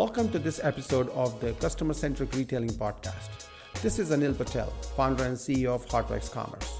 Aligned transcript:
Welcome 0.00 0.30
to 0.30 0.38
this 0.38 0.60
episode 0.64 1.10
of 1.10 1.38
the 1.40 1.52
Customer 1.64 1.92
Centric 1.92 2.34
Retailing 2.34 2.70
Podcast. 2.70 3.48
This 3.82 3.98
is 3.98 4.12
Anil 4.12 4.34
Patel, 4.34 4.70
founder 4.96 5.24
and 5.24 5.36
CEO 5.36 5.74
of 5.74 5.84
HotWax 5.88 6.32
Commerce. 6.32 6.72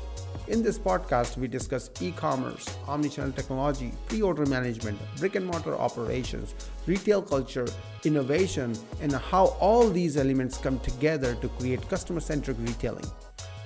In 0.48 0.62
this 0.62 0.78
podcast, 0.78 1.36
we 1.36 1.46
discuss 1.46 1.90
e 2.00 2.12
commerce, 2.12 2.64
omnichannel 2.86 3.36
technology, 3.36 3.92
pre 4.08 4.22
order 4.22 4.46
management, 4.46 4.98
brick 5.18 5.34
and 5.34 5.44
mortar 5.44 5.76
operations, 5.76 6.54
retail 6.86 7.20
culture, 7.20 7.68
innovation, 8.04 8.74
and 9.02 9.12
how 9.12 9.48
all 9.60 9.90
these 9.90 10.16
elements 10.16 10.56
come 10.56 10.80
together 10.80 11.34
to 11.42 11.48
create 11.48 11.86
customer 11.90 12.20
centric 12.20 12.56
retailing. 12.60 13.04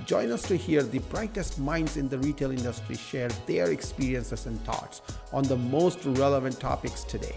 Join 0.05 0.33
us 0.33 0.43
to 0.49 0.57
hear 0.57 0.83
the 0.83 0.99
brightest 0.99 1.61
minds 1.61 1.97
in 1.97 2.09
the 2.09 2.19
retail 2.19 2.51
industry 2.51 2.97
share 2.97 3.29
their 3.47 3.71
experiences 3.71 4.47
and 4.47 4.61
thoughts 4.65 5.01
on 5.33 5.45
the 5.45 5.57
most 5.57 6.05
relevant 6.05 6.59
topics 6.59 7.05
today. 7.05 7.37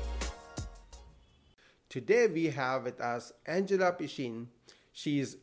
Today 1.89 2.27
we 2.27 2.47
have 2.47 2.83
with 2.83 2.99
us 2.99 3.31
Angela 3.45 3.93
Pichin. 3.93 4.47
She's 4.91 5.37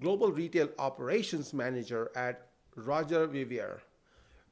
Global 0.00 0.32
Retail 0.32 0.70
Operations 0.76 1.54
Manager 1.54 2.10
at 2.16 2.48
Roger 2.74 3.28
Vivier. 3.28 3.78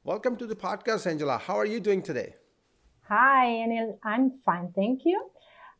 Welcome 0.05 0.37
to 0.37 0.47
the 0.47 0.55
podcast, 0.55 1.05
Angela. 1.05 1.37
How 1.37 1.55
are 1.55 1.65
you 1.65 1.81
doing 1.81 2.01
today? 2.01 2.35
Hi, 3.09 3.47
Anil. 3.47 3.97
I'm 4.05 4.39
fine, 4.45 4.71
thank 4.73 5.01
you. 5.03 5.21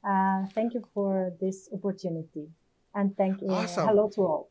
Uh, 0.03 0.47
thank 0.53 0.73
you 0.73 0.83
for 0.93 1.31
this 1.39 1.69
opportunity, 1.73 2.49
and 2.93 3.15
thank 3.15 3.41
you. 3.41 3.47
Awesome. 3.47 3.87
Hello 3.87 4.09
to 4.15 4.21
all. 4.21 4.49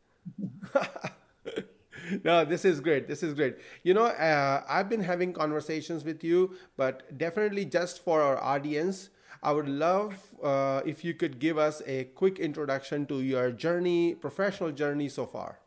no, 2.25 2.47
this 2.47 2.65
is 2.65 2.81
great. 2.81 3.07
This 3.07 3.23
is 3.23 3.35
great. 3.35 3.57
You 3.83 3.93
know, 3.93 4.07
uh, 4.07 4.63
I've 4.67 4.89
been 4.89 5.03
having 5.03 5.35
conversations 5.35 6.05
with 6.05 6.25
you, 6.25 6.57
but 6.79 7.19
definitely 7.19 7.67
just 7.67 8.03
for 8.03 8.23
our 8.23 8.43
audience, 8.43 9.11
I 9.43 9.51
would 9.51 9.69
love 9.69 10.15
uh, 10.43 10.83
if 10.87 11.05
you 11.05 11.15
could 11.15 11.41
give 11.41 11.59
us 11.59 11.83
a 11.85 12.05
quick 12.05 12.39
introduction 12.39 13.07
to 13.07 13.23
your 13.23 13.51
journey, 13.51 14.15
professional 14.15 14.71
journey 14.71 15.09
so 15.09 15.27
far. 15.27 15.59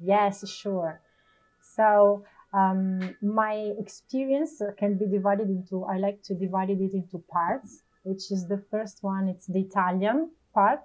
Yes, 0.00 0.48
sure. 0.48 1.00
So, 1.60 2.24
um, 2.54 3.14
my 3.20 3.72
experience 3.78 4.62
can 4.78 4.96
be 4.96 5.06
divided 5.06 5.48
into, 5.50 5.84
I 5.84 5.98
like 5.98 6.22
to 6.24 6.34
divide 6.34 6.70
it 6.70 6.80
into 6.80 7.18
parts, 7.30 7.82
which 8.04 8.32
is 8.32 8.48
the 8.48 8.62
first 8.70 9.02
one, 9.02 9.28
it's 9.28 9.46
the 9.46 9.60
Italian 9.60 10.30
part, 10.54 10.80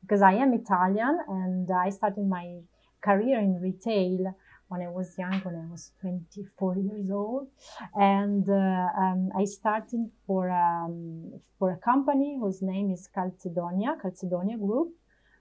because 0.00 0.22
I 0.22 0.32
am 0.34 0.54
Italian 0.54 1.20
and 1.28 1.70
I 1.70 1.90
started 1.90 2.26
my 2.26 2.58
career 3.00 3.38
in 3.38 3.60
retail 3.60 4.34
when 4.68 4.82
I 4.82 4.88
was 4.88 5.16
young, 5.18 5.40
when 5.40 5.56
I 5.56 5.70
was 5.70 5.92
24 6.00 6.76
years 6.78 7.10
old, 7.10 7.48
and 7.94 8.48
uh, 8.48 8.88
um, 8.98 9.30
I 9.36 9.44
started 9.44 10.10
for 10.26 10.50
um, 10.50 11.32
for 11.58 11.72
a 11.72 11.76
company 11.76 12.38
whose 12.40 12.62
name 12.62 12.90
is 12.90 13.08
Calzedonia, 13.14 14.00
Calzedonia 14.00 14.58
Group, 14.58 14.92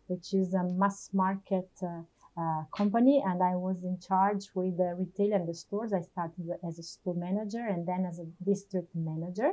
which 0.08 0.34
is 0.34 0.54
a 0.54 0.64
mass 0.64 1.10
market 1.14 1.70
uh, 1.82 2.02
uh, 2.38 2.64
company, 2.76 3.24
and 3.26 3.42
I 3.42 3.56
was 3.56 3.84
in 3.84 3.98
charge 4.00 4.50
with 4.56 4.78
the 4.78 4.96
retail 4.98 5.34
and 5.34 5.48
the 5.48 5.54
stores. 5.54 5.94
I 5.94 6.02
started 6.02 6.46
as 6.68 6.80
a 6.80 6.84
store 6.84 7.16
manager 7.16 7.66
and 7.66 7.88
then 7.88 8.06
as 8.06 8.20
a 8.20 8.26
district 8.44 8.94
manager. 8.96 9.52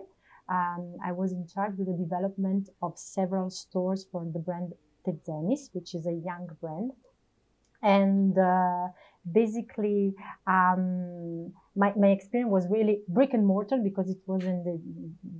Um, 0.49 0.97
I 1.05 1.13
was 1.13 1.31
in 1.33 1.47
charge 1.47 1.77
with 1.79 1.87
the 1.87 1.97
development 2.05 2.71
of 2.83 2.99
several 2.99 3.51
stores 3.51 4.07
for 4.11 4.25
the 4.25 4.41
brand 4.41 4.73
Tezenis, 5.07 5.73
which 5.73 5.95
is 5.95 6.07
a 6.07 6.13
young 6.13 6.49
brand 6.61 6.91
and 7.83 8.37
uh, 8.37 8.89
basically 9.31 10.15
um, 10.47 11.53
my, 11.77 11.93
my 11.97 12.09
experience 12.09 12.51
was 12.51 12.67
really 12.71 13.01
brick 13.09 13.35
and 13.35 13.47
mortar 13.47 13.79
because 13.83 14.09
it 14.09 14.19
was 14.27 14.43
in 14.45 14.65
the 14.65 14.81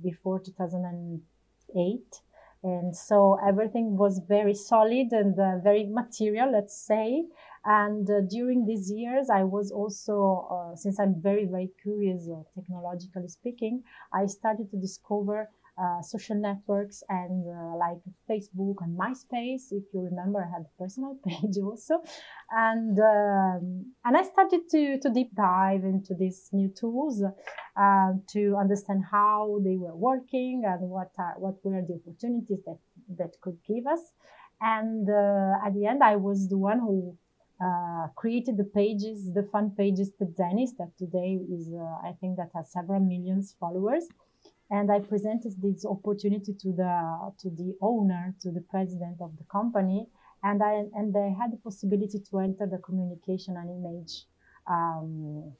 before 0.09 0.39
2008 0.39 2.21
and 2.63 2.95
so 2.95 3.37
everything 3.47 3.97
was 3.97 4.21
very 4.27 4.53
solid 4.53 5.07
and 5.11 5.37
uh, 5.39 5.57
very 5.63 5.85
material 5.85 6.51
let's 6.51 6.77
say. 6.85 7.23
And 7.65 8.09
uh, 8.09 8.21
during 8.27 8.65
these 8.65 8.91
years 8.91 9.29
i 9.29 9.43
was 9.43 9.71
also 9.71 10.47
uh, 10.51 10.75
since 10.75 10.99
i'm 10.99 11.15
very 11.21 11.45
very 11.45 11.69
curious 11.83 12.27
uh, 12.27 12.41
technologically 12.55 13.27
speaking 13.27 13.83
i 14.13 14.25
started 14.25 14.71
to 14.71 14.77
discover 14.77 15.49
uh, 15.77 16.01
social 16.01 16.35
networks 16.35 17.03
and 17.09 17.47
uh, 17.47 17.75
like 17.77 17.97
Facebook 18.29 18.75
and 18.81 18.97
MySpace. 18.97 19.71
If 19.71 19.83
you 19.93 20.01
remember, 20.01 20.39
I 20.39 20.51
had 20.51 20.65
a 20.65 20.83
personal 20.83 21.17
page 21.25 21.57
also, 21.63 22.03
and 22.51 22.99
um, 22.99 23.85
and 24.03 24.17
I 24.17 24.23
started 24.23 24.69
to 24.71 24.99
to 24.99 25.09
deep 25.09 25.33
dive 25.33 25.83
into 25.83 26.13
these 26.13 26.49
new 26.51 26.69
tools 26.69 27.23
uh, 27.23 28.11
to 28.33 28.55
understand 28.59 29.05
how 29.09 29.59
they 29.63 29.77
were 29.77 29.95
working 29.95 30.63
and 30.65 30.89
what 30.89 31.11
are, 31.17 31.35
what 31.37 31.55
were 31.63 31.81
the 31.87 31.99
opportunities 32.05 32.59
that 32.65 32.79
that 33.17 33.39
could 33.41 33.57
give 33.67 33.87
us. 33.87 34.11
And 34.59 35.09
uh, 35.09 35.65
at 35.65 35.73
the 35.73 35.85
end, 35.87 36.03
I 36.03 36.17
was 36.17 36.49
the 36.49 36.57
one 36.57 36.79
who 36.79 37.17
uh, 37.63 38.07
created 38.15 38.57
the 38.57 38.65
pages, 38.65 39.33
the 39.33 39.47
fun 39.51 39.71
pages 39.77 40.11
Tezenis 40.19 40.71
that 40.77 40.97
today 40.97 41.39
is, 41.51 41.69
I 42.03 42.11
think 42.19 42.37
that 42.37 42.49
has 42.53 42.71
several 42.71 42.99
millions 42.99 43.55
followers 43.59 44.07
and 44.71 44.89
I 44.89 44.99
presented 44.99 45.53
this 45.61 45.85
opportunity 45.85 46.53
to 46.53 46.71
the 46.71 47.33
to 47.39 47.49
the 47.49 47.75
owner, 47.81 48.33
to 48.41 48.51
the 48.51 48.61
president 48.61 49.17
of 49.21 49.31
the 49.37 49.43
company, 49.51 50.07
and 50.43 50.63
I 50.63 50.85
and 50.95 51.13
they 51.13 51.35
had 51.37 51.51
the 51.51 51.57
possibility 51.57 52.19
to 52.29 52.39
enter 52.39 52.65
the 52.65 52.79
communication 52.79 53.57
and 53.57 53.69
image 53.69 54.25
um, 54.67 55.51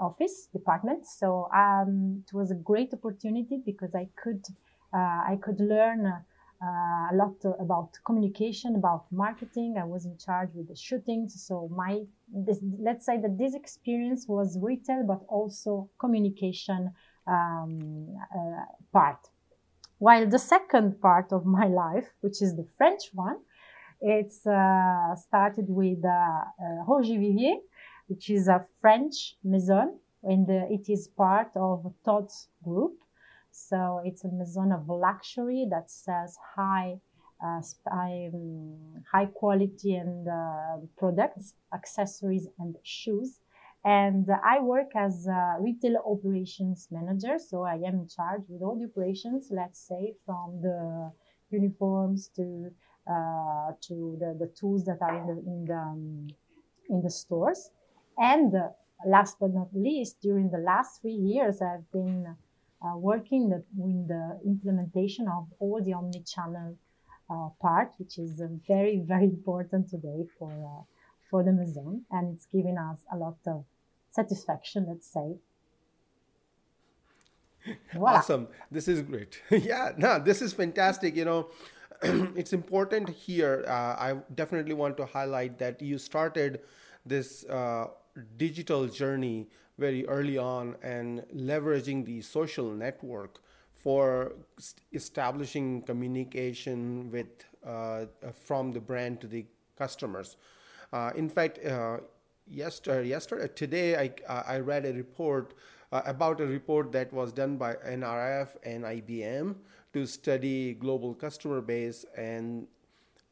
office 0.00 0.48
department. 0.52 1.06
So 1.06 1.48
um, 1.54 2.24
it 2.26 2.34
was 2.34 2.50
a 2.50 2.54
great 2.54 2.90
opportunity 2.94 3.60
because 3.64 3.94
I 3.94 4.08
could 4.22 4.44
uh, 4.92 5.20
I 5.32 5.38
could 5.40 5.60
learn. 5.60 6.06
Uh, 6.06 7.10
a 7.12 7.16
lot 7.16 7.34
about 7.58 7.90
communication, 8.06 8.76
about 8.76 9.06
marketing. 9.10 9.74
I 9.80 9.82
was 9.82 10.06
in 10.06 10.16
charge 10.16 10.50
with 10.54 10.68
the 10.68 10.76
shootings. 10.76 11.44
So 11.44 11.68
my, 11.74 12.02
this, 12.32 12.60
let's 12.78 13.04
say 13.04 13.20
that 13.20 13.36
this 13.36 13.56
experience 13.56 14.28
was 14.28 14.56
retail, 14.62 15.02
but 15.04 15.22
also 15.28 15.90
communication 15.98 16.92
um, 17.26 18.16
uh, 18.34 18.64
part. 18.92 19.28
While 19.98 20.28
the 20.28 20.38
second 20.38 21.00
part 21.00 21.32
of 21.32 21.46
my 21.46 21.66
life, 21.66 22.08
which 22.20 22.42
is 22.42 22.56
the 22.56 22.66
French 22.76 23.10
one, 23.12 23.38
it's 24.00 24.44
uh, 24.46 25.14
started 25.14 25.66
with 25.68 26.04
uh, 26.04 26.08
uh, 26.08 26.84
Roger 26.88 27.14
Vivier, 27.14 27.56
which 28.08 28.30
is 28.30 28.48
a 28.48 28.66
French 28.80 29.36
maison, 29.44 29.98
and 30.24 30.48
it 30.48 30.88
is 30.88 31.06
part 31.06 31.52
of 31.54 31.92
Tod's 32.04 32.48
group. 32.64 32.94
So 33.52 34.00
it's 34.04 34.24
a 34.24 34.28
maison 34.28 34.72
of 34.72 34.88
luxury 34.88 35.68
that 35.70 35.90
sells 35.90 36.36
high, 36.56 36.98
uh, 37.44 37.60
um, 37.92 39.04
high 39.12 39.26
quality 39.26 39.94
and 39.94 40.26
uh, 40.26 40.78
products, 40.96 41.54
accessories, 41.72 42.48
and 42.58 42.74
shoes. 42.82 43.38
And 43.84 44.28
I 44.44 44.60
work 44.60 44.94
as 44.94 45.26
a 45.26 45.56
retail 45.58 45.96
operations 46.06 46.88
manager. 46.90 47.38
So 47.38 47.64
I 47.64 47.74
am 47.74 47.94
in 48.00 48.08
charge 48.08 48.42
with 48.48 48.62
all 48.62 48.76
the 48.78 48.84
operations, 48.84 49.48
let's 49.50 49.80
say 49.80 50.14
from 50.24 50.60
the 50.62 51.10
uniforms 51.50 52.28
to, 52.36 52.70
uh, 53.10 53.72
to 53.88 54.16
the, 54.20 54.36
the 54.38 54.50
tools 54.58 54.84
that 54.84 54.98
are 55.00 55.16
in 55.18 55.26
the, 55.26 55.32
in 55.32 55.64
the, 55.64 55.74
um, 55.74 56.28
in 56.88 57.02
the 57.02 57.10
stores. 57.10 57.70
And 58.16 58.54
uh, 58.54 58.68
last 59.04 59.38
but 59.40 59.52
not 59.52 59.68
least, 59.74 60.20
during 60.20 60.50
the 60.50 60.58
last 60.58 61.00
three 61.00 61.14
years, 61.14 61.60
I've 61.60 61.90
been 61.90 62.36
uh, 62.84 62.96
working 62.96 63.52
in 63.78 64.06
the 64.06 64.38
implementation 64.44 65.26
of 65.28 65.48
all 65.58 65.82
the 65.82 65.92
omni-channel 65.92 66.76
uh, 67.30 67.48
part, 67.60 67.92
which 67.98 68.18
is 68.18 68.40
very, 68.68 69.00
very 69.04 69.24
important 69.24 69.88
today 69.88 70.24
for 70.38 70.52
uh, 70.52 70.82
for 71.32 71.42
the 71.42 71.50
museum 71.50 72.04
and 72.10 72.34
it's 72.34 72.46
giving 72.52 72.76
us 72.76 72.98
a 73.10 73.16
lot 73.16 73.38
of 73.46 73.64
satisfaction, 74.10 74.84
let's 74.86 75.08
say. 75.10 75.34
Voila. 77.94 78.18
Awesome. 78.18 78.48
This 78.70 78.86
is 78.86 79.00
great. 79.00 79.40
yeah, 79.50 79.92
no, 79.96 80.18
this 80.18 80.42
is 80.42 80.52
fantastic. 80.52 81.16
You 81.16 81.24
know, 81.24 81.48
it's 82.02 82.52
important 82.52 83.08
here. 83.08 83.64
Uh, 83.66 83.94
I 84.06 84.16
definitely 84.34 84.74
want 84.74 84.96
to 84.98 85.06
highlight 85.06 85.58
that 85.58 85.80
you 85.80 85.96
started 85.96 86.60
this 87.06 87.44
uh, 87.46 87.86
digital 88.36 88.86
journey 88.86 89.48
very 89.78 90.06
early 90.06 90.36
on 90.36 90.76
and 90.82 91.22
leveraging 91.34 92.04
the 92.04 92.20
social 92.20 92.70
network 92.70 93.40
for 93.74 94.32
establishing 94.92 95.80
communication 95.82 97.10
with 97.10 97.46
uh, 97.66 98.04
from 98.34 98.72
the 98.72 98.80
brand 98.80 99.20
to 99.22 99.26
the 99.26 99.46
customers. 99.78 100.36
Uh, 100.92 101.10
in 101.16 101.28
fact, 101.28 101.64
uh, 101.64 101.98
yesterday, 102.46 103.08
yesterday 103.08 103.48
today 103.54 104.12
I, 104.28 104.54
I 104.56 104.58
read 104.58 104.84
a 104.84 104.92
report 104.92 105.54
uh, 105.90 106.02
about 106.06 106.40
a 106.40 106.46
report 106.46 106.92
that 106.92 107.12
was 107.12 107.32
done 107.32 107.56
by 107.56 107.74
NRF 107.74 108.48
and 108.64 108.84
IBM 108.84 109.54
to 109.92 110.06
study 110.06 110.74
global 110.74 111.14
customer 111.14 111.60
base 111.60 112.04
and 112.16 112.66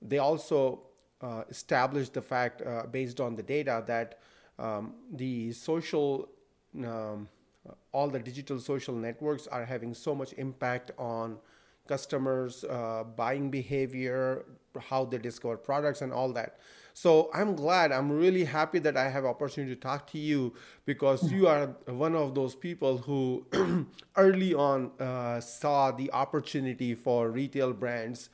they 0.02 0.18
also 0.18 0.80
uh, 1.20 1.44
established 1.50 2.14
the 2.14 2.22
fact 2.22 2.62
uh, 2.62 2.84
based 2.90 3.20
on 3.20 3.36
the 3.36 3.42
data 3.42 3.82
that 3.86 4.18
um, 4.58 4.94
the 5.12 5.52
social 5.52 6.28
um, 6.84 7.28
all 7.92 8.08
the 8.08 8.18
digital 8.18 8.58
social 8.58 8.94
networks 8.94 9.46
are 9.46 9.64
having 9.64 9.92
so 9.94 10.14
much 10.14 10.32
impact 10.34 10.92
on 10.98 11.38
customers' 11.86 12.64
uh, 12.64 13.04
buying 13.16 13.50
behavior, 13.50 14.44
how 14.78 15.04
they 15.04 15.18
discover 15.18 15.56
products, 15.56 16.02
and 16.02 16.12
all 16.12 16.32
that. 16.32 16.58
So 16.94 17.30
I'm 17.32 17.54
glad. 17.54 17.92
I'm 17.92 18.10
really 18.10 18.44
happy 18.44 18.78
that 18.80 18.96
I 18.96 19.08
have 19.08 19.24
opportunity 19.24 19.74
to 19.74 19.80
talk 19.80 20.06
to 20.08 20.18
you 20.18 20.54
because 20.84 21.30
you 21.32 21.46
are 21.48 21.66
one 21.86 22.14
of 22.14 22.34
those 22.34 22.54
people 22.54 22.98
who 22.98 23.46
early 24.16 24.54
on 24.54 24.92
uh, 25.00 25.40
saw 25.40 25.90
the 25.90 26.12
opportunity 26.12 26.94
for 26.94 27.30
retail 27.30 27.72
brands 27.72 28.30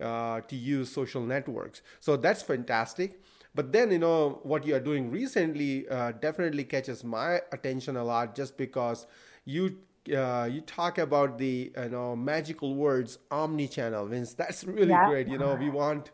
uh, 0.00 0.40
to 0.42 0.56
use 0.56 0.90
social 0.90 1.22
networks. 1.22 1.82
So 2.00 2.16
that's 2.16 2.42
fantastic. 2.42 3.20
But 3.54 3.72
then, 3.72 3.90
you 3.90 3.98
know, 3.98 4.40
what 4.42 4.64
you 4.64 4.76
are 4.76 4.80
doing 4.80 5.10
recently 5.10 5.88
uh, 5.88 6.12
definitely 6.12 6.64
catches 6.64 7.02
my 7.02 7.40
attention 7.52 7.96
a 7.96 8.04
lot 8.04 8.34
just 8.34 8.56
because 8.56 9.06
you 9.44 9.78
uh, 10.14 10.48
you 10.50 10.60
talk 10.62 10.98
about 10.98 11.38
the 11.38 11.72
you 11.76 11.88
know 11.88 12.16
magical 12.16 12.74
words 12.74 13.18
omni-channel 13.30 14.06
means 14.06 14.34
that's 14.34 14.64
really 14.64 14.88
yeah. 14.88 15.08
great 15.08 15.28
you 15.28 15.38
know 15.38 15.54
we 15.54 15.68
want 15.68 16.10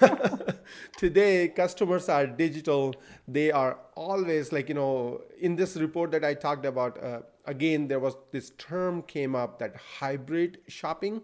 today 0.96 1.48
customers 1.48 2.08
are 2.08 2.26
digital. 2.26 2.94
They 3.26 3.50
are 3.50 3.78
always 3.94 4.52
like 4.52 4.68
you 4.68 4.74
know 4.74 5.22
in 5.38 5.56
this 5.56 5.76
report 5.76 6.10
that 6.12 6.24
i 6.24 6.34
talked 6.34 6.64
about 6.64 7.02
uh, 7.02 7.20
again 7.46 7.88
there 7.88 8.00
was 8.00 8.16
this 8.30 8.50
term 8.58 9.02
came 9.02 9.34
up 9.34 9.58
that 9.58 9.76
hybrid 9.76 10.58
shopping. 10.68 11.22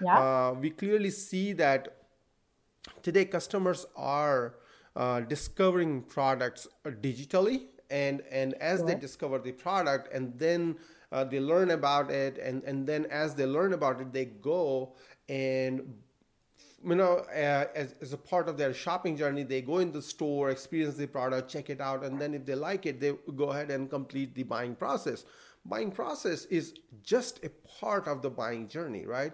Yeah. 0.00 0.18
Uh, 0.18 0.52
we 0.52 0.70
clearly 0.70 1.10
see 1.10 1.52
that 1.54 1.96
today 3.02 3.24
customers 3.24 3.86
are 3.96 4.54
uh, 4.96 5.20
discovering 5.20 6.02
products 6.02 6.66
digitally. 6.86 7.66
And 7.90 8.22
and 8.30 8.52
as 8.54 8.84
they 8.84 8.94
discover 8.94 9.38
the 9.38 9.52
product 9.52 10.12
and 10.12 10.38
then 10.38 10.76
uh, 11.10 11.24
they 11.24 11.40
learn 11.40 11.70
about 11.70 12.10
it 12.10 12.36
and 12.36 12.62
and 12.64 12.86
then 12.86 13.06
as 13.06 13.34
they 13.34 13.46
learn 13.46 13.72
about 13.72 13.98
it 14.02 14.12
they 14.12 14.26
go 14.26 14.94
and 15.26 15.94
you 16.86 16.94
know 16.94 17.18
uh, 17.30 17.66
as, 17.74 17.94
as 18.00 18.12
a 18.12 18.16
part 18.16 18.48
of 18.48 18.56
their 18.56 18.72
shopping 18.72 19.16
journey 19.16 19.42
they 19.42 19.60
go 19.60 19.78
in 19.78 19.90
the 19.92 20.02
store 20.02 20.50
experience 20.50 20.96
the 20.96 21.06
product 21.06 21.50
check 21.50 21.70
it 21.70 21.80
out 21.80 22.04
and 22.04 22.20
then 22.20 22.34
if 22.34 22.44
they 22.44 22.54
like 22.54 22.86
it 22.86 23.00
they 23.00 23.12
go 23.36 23.50
ahead 23.50 23.70
and 23.70 23.90
complete 23.90 24.34
the 24.34 24.42
buying 24.42 24.74
process. 24.74 25.24
Buying 25.64 25.90
process 25.90 26.44
is 26.46 26.74
just 27.02 27.44
a 27.44 27.50
part 27.80 28.06
of 28.06 28.22
the 28.22 28.30
buying 28.30 28.68
journey 28.68 29.06
right? 29.06 29.32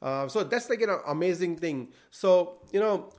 Uh, 0.00 0.28
so 0.28 0.42
that's 0.42 0.68
like 0.70 0.80
an 0.82 0.96
amazing 1.06 1.56
thing. 1.56 1.88
So 2.10 2.58
you 2.72 2.80
know 2.80 3.12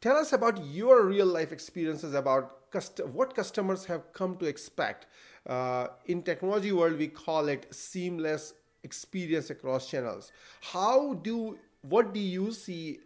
tell 0.00 0.16
us 0.16 0.32
about 0.32 0.64
your 0.66 1.06
real 1.06 1.26
life 1.26 1.52
experiences 1.52 2.14
about 2.14 2.70
cust- 2.70 3.04
what 3.06 3.34
customers 3.34 3.84
have 3.84 4.12
come 4.12 4.36
to 4.36 4.46
expect. 4.46 5.06
Uh, 5.46 5.88
in 6.06 6.22
technology 6.22 6.72
world 6.72 6.96
we 6.98 7.08
call 7.08 7.48
it 7.48 7.66
seamless 7.74 8.54
experience 8.84 9.50
across 9.50 9.88
channels. 9.88 10.32
How 10.60 11.14
do 11.14 11.58
what 11.82 12.14
do 12.14 12.20
you 12.20 12.52
see 12.52 12.98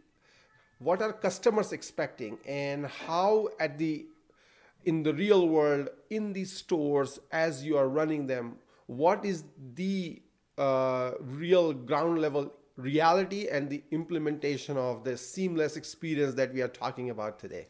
what 0.78 1.00
are 1.00 1.12
customers 1.12 1.72
expecting 1.72 2.38
and 2.46 2.86
how 2.86 3.48
at 3.58 3.78
the 3.78 4.06
in 4.84 5.02
the 5.02 5.12
real 5.12 5.48
world 5.48 5.88
in 6.10 6.32
these 6.32 6.52
stores 6.52 7.18
as 7.32 7.64
you 7.64 7.76
are 7.76 7.88
running 7.88 8.26
them 8.26 8.56
what 8.86 9.24
is 9.24 9.44
the 9.74 10.22
uh, 10.58 11.12
real 11.20 11.72
ground 11.72 12.20
level 12.20 12.52
reality 12.76 13.48
and 13.48 13.68
the 13.70 13.82
implementation 13.90 14.76
of 14.76 15.04
the 15.04 15.16
seamless 15.16 15.76
experience 15.76 16.34
that 16.34 16.52
we 16.52 16.62
are 16.62 16.68
talking 16.68 17.10
about 17.10 17.38
today? 17.38 17.68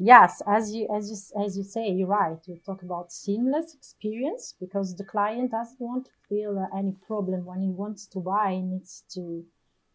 Yes 0.00 0.42
as 0.46 0.72
you 0.72 0.86
as 0.94 1.10
you 1.10 1.44
as 1.44 1.56
you 1.56 1.64
say 1.64 1.88
you're 1.88 2.06
right. 2.06 2.38
You 2.46 2.60
talk 2.64 2.82
about 2.82 3.10
seamless 3.12 3.74
experience 3.74 4.54
because 4.60 4.94
the 4.94 5.04
client 5.04 5.50
doesn't 5.50 5.80
want 5.80 6.04
to 6.04 6.10
feel 6.28 6.68
any 6.76 6.92
problem 7.06 7.44
when 7.44 7.60
he 7.60 7.70
wants 7.70 8.06
to 8.08 8.20
buy 8.20 8.52
he 8.52 8.60
needs 8.60 9.02
to 9.14 9.44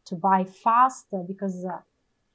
to 0.05 0.15
buy 0.15 0.44
fast 0.44 1.07
because 1.27 1.65
uh, 1.65 1.79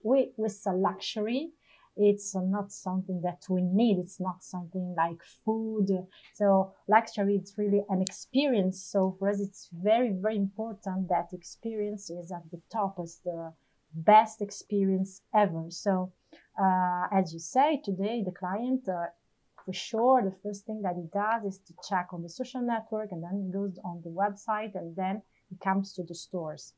we 0.03 0.33
with 0.37 0.61
a 0.67 0.73
luxury 0.73 1.53
it's 2.01 2.33
not 2.37 2.71
something 2.71 3.21
that 3.23 3.43
we 3.49 3.61
need. 3.61 3.99
It's 3.99 4.21
not 4.21 4.45
something 4.45 4.95
like 4.97 5.21
food. 5.45 5.89
So 6.35 6.73
luxury 6.87 7.35
it's 7.35 7.59
really 7.59 7.83
an 7.89 8.01
experience. 8.01 8.85
So 8.85 9.17
for 9.19 9.29
us 9.29 9.41
it's 9.41 9.69
very 9.73 10.11
very 10.11 10.37
important 10.37 11.09
that 11.09 11.33
experience 11.33 12.09
is 12.09 12.31
at 12.31 12.49
the 12.53 12.61
top. 12.71 12.99
As 13.03 13.21
the 13.25 13.53
best 13.93 14.41
experience 14.41 15.23
ever. 15.35 15.65
So 15.71 16.13
uh, 16.61 17.07
as 17.11 17.33
you 17.33 17.41
say 17.41 17.81
today 17.85 18.23
the 18.25 18.33
client 18.33 18.89
uh, 18.89 19.07
for 19.65 19.73
sure 19.73 20.23
the 20.23 20.37
first 20.43 20.67
thing 20.67 20.83
that 20.83 20.95
he 20.95 21.07
does 21.13 21.43
is 21.45 21.59
to 21.67 21.75
check 21.89 22.09
on 22.13 22.23
the 22.23 22.29
social 22.29 22.61
network 22.61 23.11
and 23.11 23.23
then 23.25 23.43
he 23.45 23.53
goes 23.53 23.77
on 23.85 24.03
the 24.05 24.11
website 24.11 24.75
and 24.77 24.95
then 24.95 25.21
he 25.51 25.57
comes 25.57 25.95
to 25.95 26.05
the 26.05 26.15
stores 26.15 26.75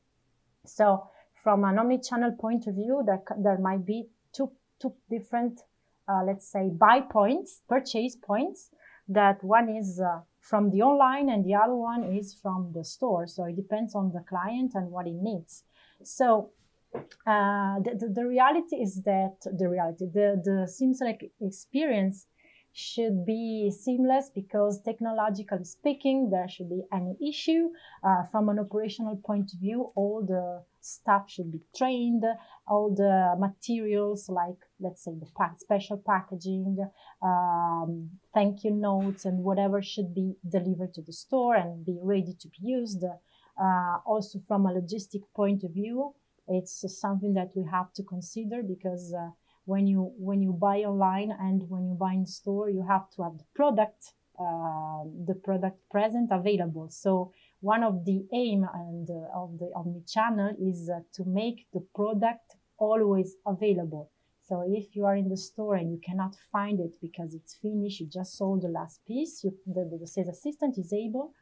so 0.65 1.07
from 1.43 1.63
an 1.63 1.79
omni-channel 1.79 2.33
point 2.39 2.67
of 2.67 2.75
view, 2.75 3.03
there, 3.05 3.23
there 3.37 3.57
might 3.57 3.85
be 3.85 4.07
two, 4.33 4.51
two 4.79 4.93
different, 5.09 5.61
uh, 6.07 6.23
let's 6.25 6.47
say, 6.51 6.69
buy 6.69 7.01
points, 7.01 7.61
purchase 7.67 8.15
points. 8.15 8.69
That 9.07 9.43
one 9.43 9.69
is 9.69 9.99
uh, 9.99 10.21
from 10.39 10.69
the 10.69 10.81
online 10.81 11.29
and 11.29 11.43
the 11.43 11.55
other 11.55 11.75
one 11.75 12.03
is 12.03 12.33
from 12.33 12.71
the 12.73 12.83
store. 12.83 13.27
So 13.27 13.45
it 13.45 13.55
depends 13.55 13.95
on 13.95 14.11
the 14.13 14.23
client 14.27 14.73
and 14.75 14.91
what 14.91 15.07
he 15.07 15.13
needs. 15.13 15.63
So 16.03 16.51
uh, 16.95 17.79
the, 17.79 17.95
the, 17.99 18.13
the, 18.13 18.25
reality 18.25 18.75
is 18.77 19.01
that 19.03 19.37
the 19.45 19.69
reality, 19.69 20.05
the, 20.13 20.41
the 20.43 21.05
like 21.05 21.31
experience 21.39 22.27
should 22.73 23.25
be 23.25 23.71
seamless 23.71 24.29
because 24.33 24.81
technologically 24.81 25.63
speaking, 25.63 26.29
there 26.29 26.47
should 26.47 26.69
be 26.69 26.83
any 26.93 27.17
issue. 27.21 27.69
Uh, 28.03 28.23
from 28.31 28.49
an 28.49 28.59
operational 28.59 29.17
point 29.17 29.51
of 29.53 29.59
view, 29.59 29.91
all 29.95 30.25
the 30.25 30.63
staff 30.79 31.29
should 31.29 31.51
be 31.51 31.61
trained, 31.75 32.23
all 32.67 32.93
the 32.95 33.35
materials 33.37 34.29
like, 34.29 34.57
let's 34.79 35.03
say, 35.03 35.11
the 35.19 35.27
pack, 35.37 35.59
special 35.59 35.97
packaging, 35.97 36.77
um, 37.21 38.09
thank 38.33 38.63
you 38.63 38.71
notes, 38.71 39.25
and 39.25 39.43
whatever 39.43 39.81
should 39.81 40.15
be 40.15 40.35
delivered 40.47 40.93
to 40.93 41.01
the 41.01 41.13
store 41.13 41.55
and 41.55 41.85
be 41.85 41.97
ready 42.01 42.35
to 42.39 42.47
be 42.47 42.57
used. 42.61 43.03
Uh, 43.03 43.97
also, 44.05 44.39
from 44.47 44.65
a 44.65 44.73
logistic 44.73 45.21
point 45.35 45.63
of 45.63 45.71
view, 45.71 46.13
it's 46.47 46.83
something 46.99 47.33
that 47.33 47.51
we 47.55 47.63
have 47.69 47.93
to 47.93 48.03
consider 48.03 48.63
because 48.63 49.13
uh, 49.13 49.29
when 49.65 49.87
you 49.87 50.11
when 50.17 50.41
you 50.41 50.51
buy 50.51 50.79
online 50.79 51.31
and 51.39 51.63
when 51.69 51.85
you 51.85 51.93
buy 51.93 52.13
in 52.13 52.25
store 52.25 52.69
you 52.69 52.83
have 52.87 53.09
to 53.11 53.23
have 53.23 53.37
the 53.37 53.45
product 53.55 54.13
uh, 54.39 55.03
the 55.27 55.35
product 55.35 55.77
present 55.91 56.29
available. 56.31 56.87
So 56.89 57.31
one 57.59 57.83
of 57.83 58.05
the 58.05 58.25
aim 58.33 58.65
and 58.73 59.07
uh, 59.09 59.39
of 59.39 59.59
the 59.59 59.69
omni-channel 59.75 60.55
is 60.59 60.89
uh, 60.89 61.01
to 61.13 61.25
make 61.25 61.67
the 61.73 61.85
product 61.93 62.55
always 62.79 63.35
available. 63.45 64.09
So 64.41 64.63
if 64.67 64.95
you 64.95 65.05
are 65.05 65.15
in 65.15 65.29
the 65.29 65.37
store 65.37 65.75
and 65.75 65.91
you 65.91 65.99
cannot 66.03 66.35
find 66.51 66.79
it 66.79 66.95
because 67.01 67.35
it's 67.35 67.55
finished 67.55 67.99
you 67.99 68.07
just 68.07 68.37
sold 68.37 68.63
the 68.63 68.67
last 68.67 69.01
piece 69.05 69.43
you, 69.43 69.55
the, 69.67 69.97
the 69.99 70.07
sales 70.07 70.29
assistant 70.29 70.77
is 70.77 70.91
able 70.91 71.33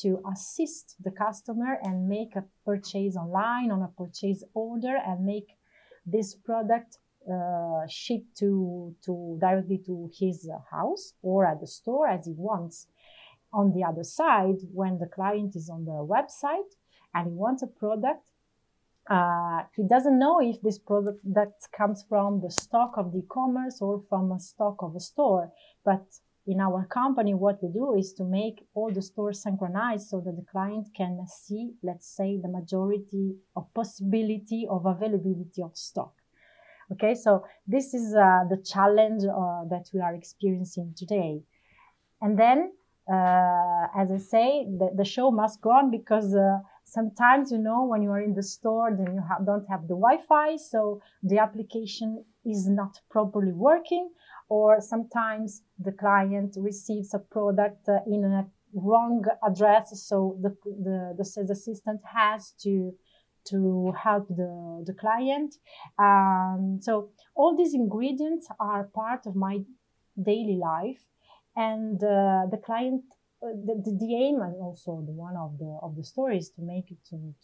to 0.00 0.22
assist 0.30 0.96
the 1.02 1.10
customer 1.10 1.78
and 1.82 2.08
make 2.08 2.36
a 2.36 2.44
purchase 2.64 3.16
online 3.16 3.70
on 3.70 3.82
a 3.82 3.88
purchase 3.88 4.44
order 4.54 4.96
and 5.06 5.24
make 5.24 5.56
this 6.04 6.34
product 6.34 6.98
uh, 7.30 7.86
shipped 7.88 8.36
to, 8.38 8.94
to 9.04 9.38
directly 9.40 9.78
to 9.86 10.10
his 10.18 10.48
house 10.70 11.14
or 11.22 11.46
at 11.46 11.60
the 11.60 11.66
store 11.66 12.08
as 12.08 12.26
he 12.26 12.32
wants. 12.36 12.86
On 13.52 13.72
the 13.72 13.84
other 13.84 14.04
side, 14.04 14.56
when 14.72 14.98
the 14.98 15.06
client 15.06 15.54
is 15.56 15.68
on 15.68 15.84
the 15.84 15.90
website 15.90 16.72
and 17.14 17.28
he 17.28 17.34
wants 17.34 17.62
a 17.62 17.66
product, 17.66 18.26
uh, 19.10 19.62
he 19.76 19.82
doesn't 19.86 20.18
know 20.18 20.40
if 20.40 20.60
this 20.62 20.78
product 20.78 21.20
that 21.24 21.52
comes 21.76 22.04
from 22.08 22.40
the 22.40 22.50
stock 22.50 22.92
of 22.96 23.12
the 23.12 23.18
e-commerce 23.18 23.82
or 23.82 24.02
from 24.08 24.32
a 24.32 24.40
stock 24.40 24.76
of 24.80 24.94
a 24.96 25.00
store. 25.00 25.52
But 25.84 26.06
in 26.46 26.60
our 26.60 26.86
company, 26.86 27.34
what 27.34 27.62
we 27.62 27.68
do 27.68 27.94
is 27.94 28.12
to 28.14 28.24
make 28.24 28.66
all 28.74 28.90
the 28.90 29.02
stores 29.02 29.42
synchronized 29.42 30.08
so 30.08 30.20
that 30.20 30.36
the 30.36 30.46
client 30.50 30.88
can 30.96 31.24
see, 31.26 31.74
let's 31.82 32.08
say, 32.16 32.38
the 32.40 32.48
majority 32.48 33.36
of 33.54 33.72
possibility 33.74 34.66
of 34.68 34.86
availability 34.86 35.62
of 35.62 35.76
stock. 35.76 36.21
Okay, 36.90 37.14
so 37.14 37.44
this 37.66 37.94
is 37.94 38.14
uh, 38.14 38.44
the 38.50 38.62
challenge 38.64 39.22
uh, 39.24 39.64
that 39.70 39.88
we 39.94 40.00
are 40.00 40.14
experiencing 40.14 40.94
today. 40.96 41.42
And 42.20 42.38
then, 42.38 42.72
uh, 43.10 43.86
as 43.96 44.10
I 44.10 44.18
say, 44.18 44.66
the, 44.66 44.90
the, 44.96 45.04
show 45.04 45.30
must 45.30 45.60
go 45.60 45.70
on 45.70 45.90
because 45.90 46.34
uh, 46.34 46.58
sometimes, 46.84 47.50
you 47.50 47.58
know, 47.58 47.84
when 47.84 48.02
you 48.02 48.10
are 48.10 48.20
in 48.20 48.34
the 48.34 48.42
store, 48.42 48.90
then 48.96 49.14
you 49.14 49.22
don't 49.44 49.66
have 49.68 49.82
the 49.82 49.94
Wi-Fi, 49.94 50.56
so 50.56 51.00
the 51.22 51.38
application 51.38 52.24
is 52.44 52.68
not 52.68 53.00
properly 53.10 53.52
working, 53.52 54.10
or 54.48 54.80
sometimes 54.80 55.62
the 55.78 55.92
client 55.92 56.54
receives 56.58 57.14
a 57.14 57.18
product 57.18 57.88
uh, 57.88 57.98
in 58.06 58.24
a 58.24 58.46
wrong 58.74 59.24
address, 59.46 59.90
so 60.06 60.38
the, 60.40 60.56
the, 60.64 61.14
the 61.18 61.24
sales 61.24 61.50
assistant 61.50 62.00
has 62.14 62.52
to 62.62 62.94
to 63.44 63.92
help 64.02 64.28
the, 64.28 64.84
the 64.86 64.94
client. 64.94 65.56
Um, 65.98 66.78
so 66.80 67.10
all 67.34 67.56
these 67.56 67.74
ingredients 67.74 68.46
are 68.60 68.84
part 68.84 69.26
of 69.26 69.34
my 69.34 69.60
daily 70.20 70.56
life. 70.56 71.02
And 71.56 72.02
uh, 72.02 72.46
the 72.50 72.60
client 72.64 73.02
the, 73.40 73.82
the, 73.84 73.98
the, 73.98 74.14
aim 74.14 74.40
and 74.40 74.54
also 74.62 75.02
the 75.04 75.12
one 75.12 75.36
of 75.36 75.58
the 75.58 75.76
of 75.82 75.96
the 75.96 76.04
story 76.04 76.38
is 76.38 76.50
to 76.50 76.62
make 76.62 76.92
it 76.92 76.98
to, 77.10 77.34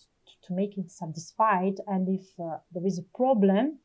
to 0.47 0.55
make 0.55 0.79
it 0.79 0.91
satisfied. 0.93 1.75
And 1.89 2.09
if 2.09 2.27
uh, 2.39 2.59
there 2.73 2.87
is 2.87 2.99
a 2.99 3.17
problem 3.17 3.81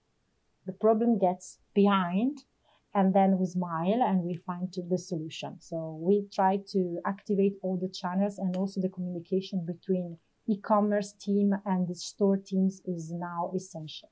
the 0.65 0.74
problem 0.74 1.20
gets 1.20 1.60
behind 1.74 2.39
and 2.96 3.13
then 3.13 3.38
we 3.39 3.46
smile 3.46 4.01
and 4.03 4.24
we 4.24 4.36
find 4.36 4.74
the 4.89 4.98
solution. 4.98 5.58
So 5.60 5.98
we 6.00 6.27
try 6.32 6.60
to 6.72 7.00
activate 7.05 7.55
all 7.62 7.77
the 7.77 7.89
channels 7.89 8.38
and 8.38 8.55
also 8.55 8.79
the 8.79 8.89
communication 8.89 9.65
between 9.65 10.17
e-commerce 10.47 11.13
team 11.13 11.55
and 11.65 11.88
the 11.88 11.95
store 11.95 12.38
teams 12.38 12.81
is 12.85 13.12
now 13.12 13.51
essential 13.55 14.09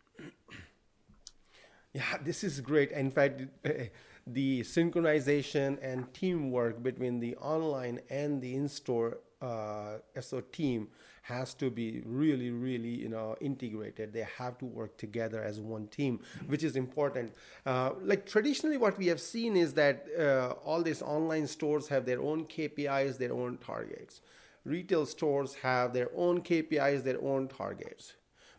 yeah 1.93 2.17
this 2.23 2.43
is 2.43 2.59
great 2.61 2.91
in 2.91 3.11
fact 3.11 3.41
the 4.27 4.61
synchronization 4.61 5.77
and 5.81 6.13
teamwork 6.13 6.81
between 6.83 7.19
the 7.19 7.35
online 7.38 8.00
and 8.09 8.41
the 8.41 8.55
in-store 8.55 9.17
uh, 9.41 9.97
SO 10.19 10.41
team 10.41 10.88
has 11.23 11.53
to 11.55 11.69
be 11.69 12.01
really, 12.05 12.51
really, 12.51 12.89
you 12.89 13.09
know, 13.09 13.35
integrated. 13.41 14.13
They 14.13 14.25
have 14.38 14.57
to 14.59 14.65
work 14.65 14.97
together 14.97 15.41
as 15.41 15.59
one 15.59 15.88
team, 15.88 16.19
which 16.47 16.63
is 16.63 16.75
important. 16.75 17.33
Uh, 17.65 17.91
like 18.01 18.25
traditionally, 18.25 18.77
what 18.77 18.97
we 18.97 19.07
have 19.07 19.21
seen 19.21 19.55
is 19.55 19.73
that 19.73 20.05
uh, 20.19 20.53
all 20.65 20.81
these 20.81 21.01
online 21.01 21.47
stores 21.47 21.88
have 21.88 22.05
their 22.05 22.21
own 22.21 22.45
KPIs, 22.45 23.17
their 23.17 23.33
own 23.33 23.57
targets. 23.57 24.21
Retail 24.63 25.06
stores 25.06 25.56
have 25.56 25.94
their 25.94 26.10
own 26.15 26.41
KPIs, 26.41 27.03
their 27.03 27.22
own 27.22 27.48
targets. 27.48 28.13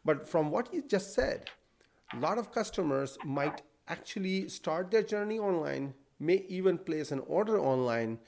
But 0.05 0.29
from 0.29 0.51
what 0.51 0.73
you 0.75 0.83
just 0.83 1.15
said, 1.15 1.51
a 2.13 2.19
lot 2.19 2.39
of 2.39 2.53
customers 2.53 3.17
might 3.25 3.63
actually 3.89 4.49
start 4.49 4.91
their 4.91 5.03
journey 5.03 5.39
online, 5.39 5.95
may 6.19 6.45
even 6.49 6.79
place 6.79 7.13
an 7.13 7.21
order 7.21 7.59
online, 7.59 8.19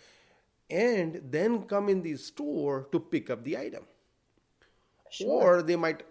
and 0.70 1.20
then 1.30 1.64
come 1.64 1.88
in 1.88 2.02
the 2.02 2.16
store 2.16 2.88
to 2.92 3.00
pick 3.00 3.28
up 3.28 3.44
the 3.44 3.58
item. 3.58 3.84
Sure. 5.10 5.58
Or 5.58 5.62
they 5.62 5.76
might 5.76 6.04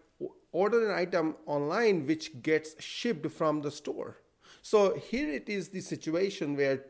order 0.51 0.89
an 0.89 0.98
item 0.98 1.36
online 1.46 2.05
which 2.05 2.41
gets 2.41 2.82
shipped 2.82 3.29
from 3.32 3.62
the 3.62 3.72
store. 3.72 4.17
So 4.62 4.96
here 4.96 5.29
it 5.29 5.50
is 5.50 5.70
the 5.70 5.82
situation 5.82 6.55
where 6.55 6.86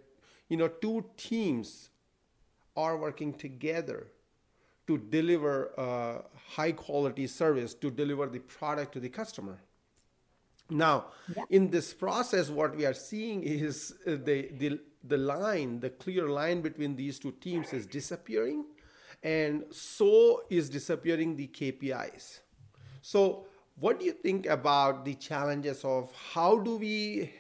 you 0.50 0.58
know 0.58 0.68
two 0.68 1.06
teams 1.18 1.90
are 2.76 2.98
working 2.98 3.34
together 3.34 4.08
to 4.88 4.98
deliver 4.98 5.72
a 5.78 6.24
high 6.56 6.72
quality 6.72 7.28
service 7.28 7.74
to 7.74 7.90
deliver 7.90 8.28
the 8.28 8.40
product 8.40 8.94
to 8.94 9.00
the 9.00 9.10
customer 9.10 9.60
now, 10.70 11.08
yeah. 11.36 11.44
in 11.50 11.70
this 11.70 11.94
process, 11.94 12.50
what 12.50 12.76
we 12.76 12.86
are 12.86 12.94
seeing 12.94 13.44
is 13.44 13.94
uh, 14.08 14.12
the, 14.12 14.50
the, 14.58 14.80
the 15.04 15.18
line, 15.18 15.80
the 15.80 15.90
clear 15.90 16.28
line 16.28 16.62
between 16.62 16.96
these 16.96 17.20
two 17.20 17.34
teams 17.34 17.74
is 17.74 17.86
disappearing, 17.86 18.66
and 19.22 19.66
so 19.72 20.44
is 20.50 20.70
disappearing 20.70 21.36
the 21.36 21.48
KPIs. 21.48 22.40
So, 23.02 23.46
what 23.80 24.00
do 24.00 24.06
you 24.06 24.14
think 24.14 24.46
about 24.46 25.04
the 25.04 25.16
challenges 25.16 25.84
of 25.84 26.12
how 26.34 26.60
do 26.60 26.78
we 26.78 27.34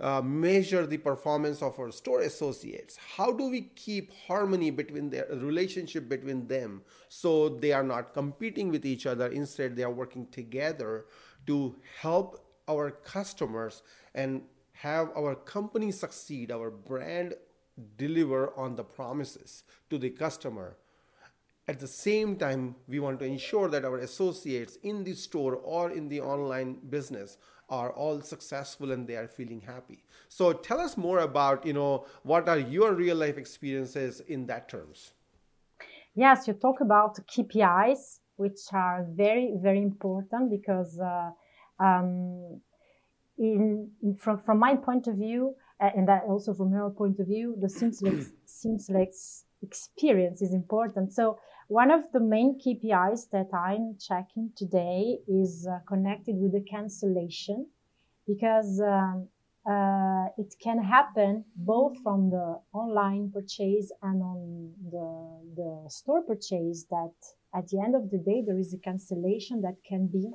uh, 0.00 0.20
measure 0.20 0.86
the 0.86 0.98
performance 0.98 1.62
of 1.62 1.78
our 1.78 1.90
store 1.90 2.20
associates? 2.20 2.98
How 3.16 3.32
do 3.32 3.48
we 3.48 3.62
keep 3.76 4.12
harmony 4.26 4.70
between 4.70 5.10
the 5.10 5.26
relationship 5.30 6.08
between 6.08 6.46
them 6.46 6.82
so 7.08 7.48
they 7.48 7.72
are 7.72 7.84
not 7.84 8.14
competing 8.14 8.70
with 8.70 8.84
each 8.84 9.06
other? 9.06 9.28
Instead, 9.28 9.76
they 9.76 9.82
are 9.82 9.92
working 9.92 10.26
together 10.28 11.06
to 11.46 11.76
help 12.00 12.44
our 12.68 12.90
customers 12.90 13.82
and 14.14 14.42
have 14.72 15.10
our 15.16 15.34
company 15.34 15.92
succeed, 15.92 16.50
our 16.50 16.70
brand 16.70 17.34
deliver 17.96 18.56
on 18.58 18.76
the 18.76 18.84
promises 18.84 19.64
to 19.90 19.98
the 19.98 20.10
customer. 20.10 20.76
At 21.66 21.80
the 21.80 21.86
same 21.86 22.36
time, 22.36 22.76
we 22.88 23.00
want 23.00 23.18
to 23.20 23.24
ensure 23.24 23.68
that 23.68 23.84
our 23.84 23.98
associates 23.98 24.76
in 24.82 25.04
the 25.04 25.14
store 25.14 25.56
or 25.56 25.90
in 25.90 26.08
the 26.08 26.20
online 26.20 26.74
business 26.90 27.38
are 27.68 27.92
all 27.92 28.20
successful 28.20 28.92
and 28.92 29.06
they 29.06 29.16
are 29.16 29.28
feeling 29.28 29.60
happy. 29.60 30.04
So 30.28 30.52
tell 30.52 30.80
us 30.80 30.96
more 30.96 31.20
about, 31.20 31.64
you 31.64 31.72
know, 31.72 32.06
what 32.22 32.48
are 32.48 32.58
your 32.58 32.94
real 32.94 33.16
life 33.16 33.38
experiences 33.38 34.20
in 34.20 34.46
that 34.46 34.68
terms? 34.68 35.12
Yes, 36.14 36.46
you 36.46 36.54
talk 36.54 36.80
about 36.80 37.18
KPIs 37.26 38.20
which 38.36 38.60
are 38.72 39.06
very, 39.10 39.54
very 39.60 39.82
important 39.82 40.50
because 40.50 40.98
uh, 40.98 41.30
um, 41.78 42.60
in, 43.38 43.90
in, 44.02 44.16
from, 44.16 44.40
from 44.44 44.58
my 44.58 44.74
point 44.74 45.06
of 45.06 45.16
view, 45.16 45.54
uh, 45.80 45.90
and 45.96 46.08
that 46.08 46.22
also 46.24 46.54
from 46.54 46.70
her 46.70 46.90
point 46.90 47.18
of 47.20 47.26
view, 47.26 47.56
the 47.60 47.68
seamless, 47.68 48.30
seamless 48.44 49.44
experience 49.62 50.42
is 50.42 50.52
important. 50.52 51.12
So 51.12 51.38
one 51.68 51.90
of 51.90 52.10
the 52.12 52.20
main 52.20 52.58
KPIs 52.58 53.30
that 53.30 53.48
I'm 53.54 53.96
checking 53.98 54.50
today 54.56 55.18
is 55.26 55.66
uh, 55.66 55.78
connected 55.86 56.36
with 56.36 56.52
the 56.52 56.60
cancellation 56.60 57.66
because 58.26 58.80
um, 58.80 59.28
uh, 59.66 60.26
it 60.36 60.54
can 60.62 60.82
happen 60.82 61.44
both 61.56 61.96
from 62.02 62.30
the 62.30 62.60
online 62.72 63.30
purchase 63.32 63.90
and 64.02 64.22
on 64.22 64.72
the, 64.90 65.62
the 65.62 65.88
store 65.88 66.22
purchase 66.22 66.84
that 66.90 67.14
at 67.54 67.68
the 67.68 67.80
end 67.80 67.94
of 67.94 68.10
the 68.10 68.18
day, 68.18 68.42
there 68.44 68.58
is 68.58 68.74
a 68.74 68.78
cancellation 68.78 69.62
that 69.62 69.76
can 69.88 70.08
be 70.08 70.30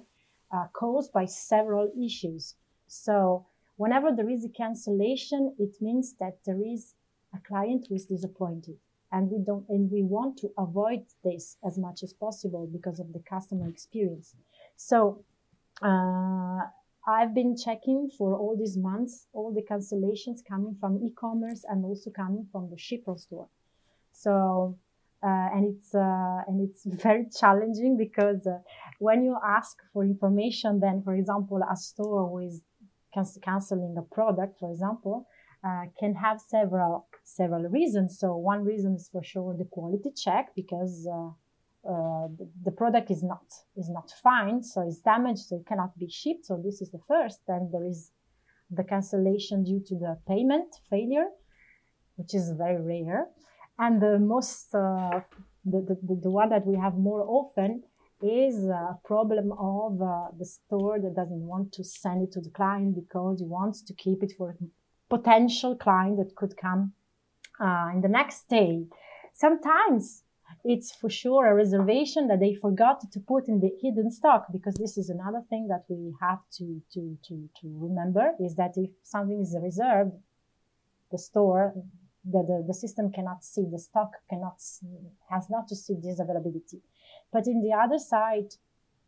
uh, 0.52 0.66
caused 0.74 1.12
by 1.12 1.26
several 1.26 1.92
issues. 2.02 2.56
So 2.88 3.46
whenever 3.76 4.12
there 4.16 4.30
is 4.30 4.46
a 4.46 4.50
cancellation, 4.50 5.54
it 5.60 5.76
means 5.82 6.16
that 6.20 6.40
there 6.46 6.62
is 6.66 6.96
a 7.36 7.40
client 7.48 7.86
who 7.88 7.96
is 7.96 8.06
disappointed. 8.06 8.78
And 9.12 9.30
we 9.32 9.40
don't, 9.40 9.66
and 9.70 9.90
we 9.92 10.04
want 10.04 10.38
to 10.40 10.52
avoid 10.58 11.04
this 11.24 11.58
as 11.66 11.78
much 11.78 12.04
as 12.04 12.14
possible 12.14 12.68
because 12.72 13.00
of 13.00 13.12
the 13.12 13.20
customer 13.28 13.68
experience. 13.68 14.36
So, 14.76 15.24
uh, 15.82 16.62
I've 17.08 17.34
been 17.34 17.56
checking 17.58 18.10
for 18.16 18.36
all 18.36 18.56
these 18.56 18.78
months, 18.78 19.26
all 19.34 19.52
the 19.52 19.64
cancellations 19.64 20.40
coming 20.48 20.76
from 20.80 21.02
e-commerce 21.04 21.64
and 21.68 21.84
also 21.84 22.12
coming 22.12 22.46
from 22.52 22.70
the 22.70 22.78
shipper 22.78 23.16
store. 23.18 23.48
So 24.12 24.78
uh, 25.22 25.50
and 25.54 25.76
it's 25.76 25.94
uh, 25.94 26.42
and 26.48 26.62
it's 26.62 26.86
very 27.04 27.26
challenging 27.38 27.98
because 27.98 28.48
uh, 28.48 28.60
when 29.00 29.24
you 29.24 29.38
ask 29.46 29.78
for 29.92 30.04
information, 30.04 30.80
then 30.80 31.02
for 31.04 31.14
example, 31.14 31.60
a 31.70 31.76
store 31.76 32.30
who 32.30 32.40
is 32.40 32.62
canceling 33.44 33.96
a 33.98 34.02
product, 34.14 34.60
for 34.60 34.72
example, 34.72 35.28
uh, 35.64 35.86
can 36.00 36.16
have 36.16 36.40
several 36.40 37.08
several 37.24 37.64
reasons. 37.64 38.18
So 38.20 38.36
one 38.36 38.64
reason 38.64 38.96
is 38.96 39.10
for 39.12 39.24
sure 39.24 39.56
the 39.58 39.66
quality 39.66 40.12
check 40.16 40.56
because 40.56 41.08
uh, 41.08 41.30
uh, 41.90 42.28
the, 42.64 42.72
product 42.72 43.10
is 43.10 43.24
not 43.24 43.46
is 43.78 43.90
not 43.90 44.12
fine, 44.22 44.62
so 44.62 44.82
it's 44.88 45.00
damaged, 45.00 45.46
so 45.48 45.56
it 45.58 45.66
cannot 45.66 45.98
be 45.98 46.10
shipped. 46.10 46.46
So 46.46 46.62
this 46.64 46.82
is 46.82 46.92
the 46.92 47.00
first. 47.08 47.40
Then 47.48 47.70
there 47.72 47.86
is 47.86 48.12
the 48.70 48.84
cancellation 48.84 49.64
due 49.64 49.82
to 49.88 49.96
the 49.96 50.18
payment 50.28 50.76
failure, 50.90 51.28
which 52.16 52.34
is 52.34 52.52
very 52.58 52.82
rare. 52.82 53.28
And 53.80 54.02
the 54.02 54.20
most, 54.20 54.76
uh, 54.76 55.22
the, 55.64 55.98
the, 56.04 56.20
the 56.24 56.30
one 56.30 56.50
that 56.50 56.68
we 56.68 56.78
have 56.78 56.96
more 56.96 57.24
often 57.24 57.84
is 58.22 58.66
a 58.66 59.00
problem 59.06 59.54
of 59.54 60.02
uh, 60.02 60.28
the 60.38 60.46
store 60.46 61.00
that 61.00 61.16
doesn't 61.16 61.48
want 61.48 61.72
to 61.72 61.84
send 61.84 62.24
it 62.24 62.34
to 62.34 62.42
the 62.42 62.50
client 62.50 62.94
because 62.96 63.40
he 63.40 63.46
wants 63.46 63.82
to 63.84 63.94
keep 63.94 64.22
it 64.22 64.34
for 64.38 64.56
potential 65.10 65.76
client 65.76 66.18
that 66.18 66.36
could 66.36 66.56
come 66.58 66.94
uh, 67.60 67.90
in 67.94 68.02
the 68.02 68.08
next 68.08 68.48
day. 68.50 68.86
Sometimes 69.34 70.24
it's 70.64 70.94
for 70.94 71.10
sure 71.10 71.48
a 71.48 71.56
reservation 71.56 72.28
that 72.28 72.40
they 72.40 72.54
forgot 72.54 73.00
to 73.12 73.20
put 73.20 73.48
in 73.48 73.60
the 73.60 73.72
hidden 73.82 74.12
stock 74.12 74.48
because 74.52 74.76
this 74.76 74.98
is 74.98 75.10
another 75.10 75.42
thing 75.50 75.68
that 75.68 75.84
we 75.88 76.14
have 76.20 76.40
to, 76.58 76.82
to, 76.94 77.18
to, 77.28 77.50
to 77.62 77.68
remember 77.80 78.32
is 78.40 78.56
that 78.56 78.74
if 78.76 78.90
something 79.04 79.42
is 79.42 79.56
reserved, 79.62 80.12
the 81.12 81.18
store 81.18 81.74
the, 82.26 82.44
the, 82.44 82.64
the 82.68 82.74
system 82.74 83.12
cannot 83.12 83.44
see, 83.44 83.66
the 83.72 83.80
stock 83.80 84.12
cannot 84.30 84.62
see, 84.62 84.88
has 85.30 85.50
not 85.50 85.68
to 85.70 85.76
see 85.76 85.96
this 86.02 86.20
availability. 86.20 86.82
But 87.32 87.48
in 87.48 87.62
the 87.62 87.74
other 87.74 87.98
side, 87.98 88.56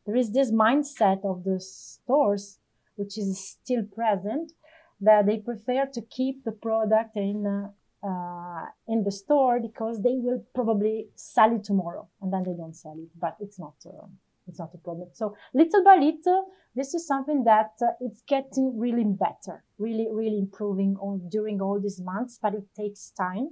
there 0.05 0.15
is 0.15 0.31
this 0.31 0.51
mindset 0.51 1.23
of 1.25 1.43
the 1.43 1.59
stores, 1.59 2.59
which 2.95 3.17
is 3.17 3.39
still 3.39 3.83
present, 3.83 4.53
that 5.01 5.25
they 5.25 5.37
prefer 5.37 5.85
to 5.93 6.01
keep 6.03 6.43
the 6.43 6.51
product 6.51 7.17
in 7.17 7.45
uh, 7.45 8.07
uh, 8.07 8.65
in 8.87 9.03
the 9.03 9.11
store 9.11 9.59
because 9.59 10.01
they 10.01 10.15
will 10.15 10.43
probably 10.55 11.07
sell 11.15 11.55
it 11.55 11.63
tomorrow, 11.63 12.07
and 12.21 12.33
then 12.33 12.43
they 12.43 12.53
don't 12.53 12.75
sell 12.75 12.97
it. 12.97 13.09
But 13.19 13.35
it's 13.39 13.59
not. 13.59 13.75
Uh, 13.85 14.07
it's 14.47 14.59
not 14.59 14.71
a 14.73 14.77
problem. 14.77 15.09
So 15.13 15.35
little 15.53 15.83
by 15.83 15.95
little, 15.95 16.47
this 16.75 16.93
is 16.93 17.07
something 17.07 17.43
that 17.43 17.71
uh, 17.81 17.91
it's 18.01 18.21
getting 18.27 18.77
really 18.77 19.03
better, 19.05 19.63
really, 19.77 20.07
really 20.11 20.39
improving 20.39 20.97
during 21.29 21.61
all 21.61 21.79
these 21.79 22.01
months, 22.01 22.39
but 22.41 22.53
it 22.53 22.63
takes 22.75 23.11
time. 23.11 23.51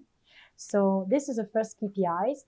So 0.55 1.07
this 1.09 1.29
is 1.29 1.37
the 1.37 1.47
first 1.53 1.79
KPIs. 1.81 2.39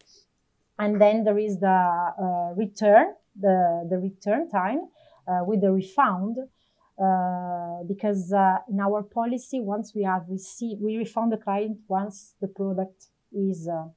And 0.79 0.99
then 0.99 1.23
there 1.23 1.37
is 1.37 1.59
the 1.59 1.67
uh, 1.67 2.53
return, 2.55 3.13
the, 3.39 3.87
the 3.89 3.97
return 3.97 4.49
time 4.49 4.81
uh, 5.27 5.43
with 5.45 5.61
the 5.61 5.71
refund. 5.71 6.37
Uh, 7.01 7.81
because 7.87 8.31
uh, 8.31 8.57
in 8.69 8.79
our 8.79 9.01
policy, 9.01 9.59
once 9.59 9.93
we 9.95 10.03
have 10.03 10.23
received, 10.29 10.79
we 10.81 10.97
refund 10.97 11.31
the 11.31 11.37
client 11.37 11.79
once 11.87 12.35
the 12.41 12.47
product 12.47 13.07
is 13.33 13.67
uh, 13.67 13.87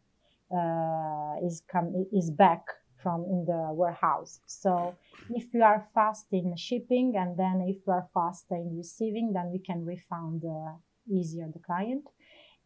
uh, 0.57 1.35
is 1.45 1.63
come 1.71 2.07
is 2.13 2.31
back 2.31 2.63
from 3.03 3.25
in 3.25 3.45
the 3.45 3.69
warehouse. 3.73 4.41
So 4.47 4.97
if 5.29 5.53
you 5.53 5.63
are 5.63 5.87
fast 5.93 6.29
in 6.33 6.57
shipping 6.57 7.15
and 7.17 7.37
then 7.37 7.67
if 7.69 7.87
you 7.87 7.93
are 7.93 8.09
fast 8.15 8.47
in 8.51 8.75
receiving, 8.75 9.35
then 9.35 9.51
we 9.53 9.59
can 9.59 9.85
refund 9.85 10.43
easier 11.13 11.47
the 11.53 11.59
client. 11.59 12.05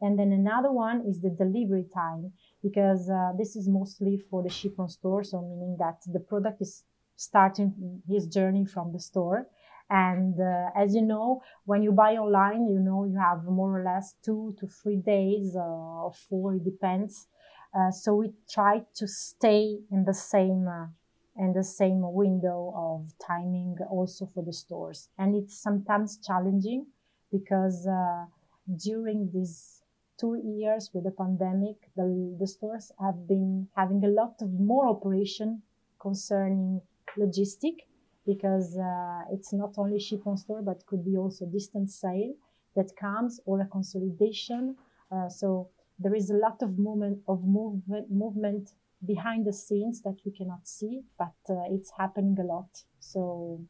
And 0.00 0.16
then 0.16 0.30
another 0.30 0.71
one 0.71 1.04
is 1.09 1.21
the 1.21 1.30
delivery 1.30 1.87
time 1.92 2.33
because 2.62 3.11
this 3.37 3.57
is 3.57 3.66
mostly 3.68 4.23
for 4.30 4.45
the 4.45 4.50
ship 4.50 4.78
on 4.78 4.88
store. 4.88 5.25
So 5.25 5.40
meaning 5.40 5.76
that 5.80 5.99
the 6.07 6.21
product 6.21 6.62
is 6.62 6.85
starting 7.16 8.00
his 8.09 8.28
journey 8.28 8.64
from 8.64 8.92
the 8.92 9.00
store. 9.00 9.49
And 9.90 10.38
uh, 10.38 10.71
as 10.76 10.95
you 10.95 11.02
know, 11.02 11.42
when 11.64 11.83
you 11.83 11.92
buy 11.92 12.16
online, 12.16 12.68
you 12.68 12.78
know, 12.78 13.04
you 13.04 13.18
have 13.18 13.45
more 13.45 13.80
or 13.80 13.85
less 13.85 14.14
two 14.23 14.54
to 14.61 14.66
three 14.66 14.97
days 14.97 15.57
uh, 15.57 15.61
or 15.61 16.12
four, 16.28 16.54
it 16.54 16.64
depends. 16.64 17.26
Uh, 17.75 17.90
so 17.90 18.14
we 18.16 18.33
try 18.50 18.83
to 18.95 19.07
stay 19.07 19.78
in 19.90 20.04
the 20.04 20.14
same 20.14 20.66
uh, 20.68 20.87
in 21.37 21.52
the 21.52 21.62
same 21.62 22.00
window 22.02 22.73
of 22.75 23.12
timing 23.25 23.76
also 23.90 24.26
for 24.35 24.42
the 24.42 24.52
stores. 24.52 25.09
And 25.18 25.37
it's 25.37 25.57
sometimes 25.57 26.18
challenging 26.18 26.87
because 27.30 27.87
uh, 27.87 28.26
during 28.76 29.30
these 29.33 29.83
two 30.18 30.35
years 30.45 30.90
with 30.92 31.04
the 31.04 31.12
pandemic, 31.12 31.76
the, 31.97 32.37
the 32.40 32.47
stores 32.47 32.90
have 33.00 33.28
been 33.28 33.68
having 33.76 34.04
a 34.04 34.09
lot 34.09 34.35
of 34.40 34.50
more 34.52 34.88
operation 34.88 35.62
concerning 36.00 36.80
logistic 37.16 37.87
because 38.28 38.76
uh, 38.76 39.23
it's 39.32 39.54
not 39.54 39.73
only 39.78 39.99
ship 39.99 40.26
on 40.26 40.37
store, 40.37 40.61
but 40.61 40.85
could 40.87 41.02
be 41.02 41.16
also 41.16 41.47
distance 41.47 41.94
sale 41.94 42.35
that 42.76 42.94
comes 42.94 43.40
or 43.47 43.62
a 43.62 43.66
consolidation. 43.66 44.76
Uh, 45.11 45.30
so 45.30 45.70
there 45.99 46.14
is 46.14 46.28
a 46.28 46.35
lot 46.35 46.58
of 46.61 46.78
movement 46.78 47.18
of 47.26 47.42
movement, 47.42 48.11
movement 48.11 48.64
behind 49.12 49.47
the 49.47 49.52
scenes 49.52 50.02
that 50.02 50.16
we 50.26 50.30
cannot 50.30 50.68
see, 50.68 51.00
but 51.18 51.38
uh, 51.49 51.62
it's 51.70 51.90
happening 51.97 52.37
a 52.38 52.44
lot. 52.44 52.68
So 53.00 53.61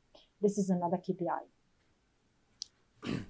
this 0.43 0.59
is 0.59 0.71
another 0.71 0.99
KPI. 0.99 1.43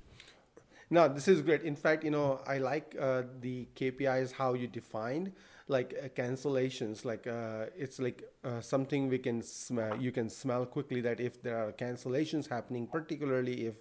No, 0.90 1.06
this 1.06 1.28
is 1.28 1.42
great. 1.42 1.64
In 1.64 1.76
fact, 1.76 2.02
you 2.02 2.10
know, 2.10 2.40
I 2.46 2.56
like 2.56 2.96
uh, 2.98 3.24
the 3.40 3.68
KPIs 3.76 4.32
how 4.32 4.54
you 4.54 4.66
defined 4.66 5.32
like 5.68 5.94
uh, 6.02 6.08
cancellations. 6.08 7.04
Like 7.04 7.26
uh, 7.26 7.66
it's 7.76 7.98
like 7.98 8.24
uh, 8.44 8.60
something 8.60 9.08
we 9.08 9.18
can 9.18 9.42
smell. 9.42 9.96
You 9.96 10.12
can 10.12 10.28
smell 10.28 10.66
quickly 10.66 11.00
that 11.02 11.20
if 11.20 11.42
there 11.42 11.56
are 11.56 11.72
cancellations 11.72 12.48
happening, 12.48 12.86
particularly 12.86 13.66
if 13.66 13.76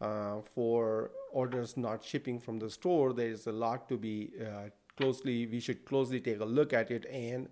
uh, 0.00 0.40
for 0.54 1.10
orders 1.32 1.76
not 1.76 2.04
shipping 2.04 2.38
from 2.38 2.58
the 2.58 2.70
store, 2.70 3.12
there 3.12 3.28
is 3.28 3.46
a 3.46 3.52
lot 3.52 3.88
to 3.88 3.96
be 3.96 4.32
uh, 4.40 4.68
closely. 4.96 5.46
We 5.46 5.60
should 5.60 5.84
closely 5.84 6.20
take 6.20 6.40
a 6.40 6.44
look 6.44 6.72
at 6.72 6.90
it, 6.90 7.06
and 7.06 7.48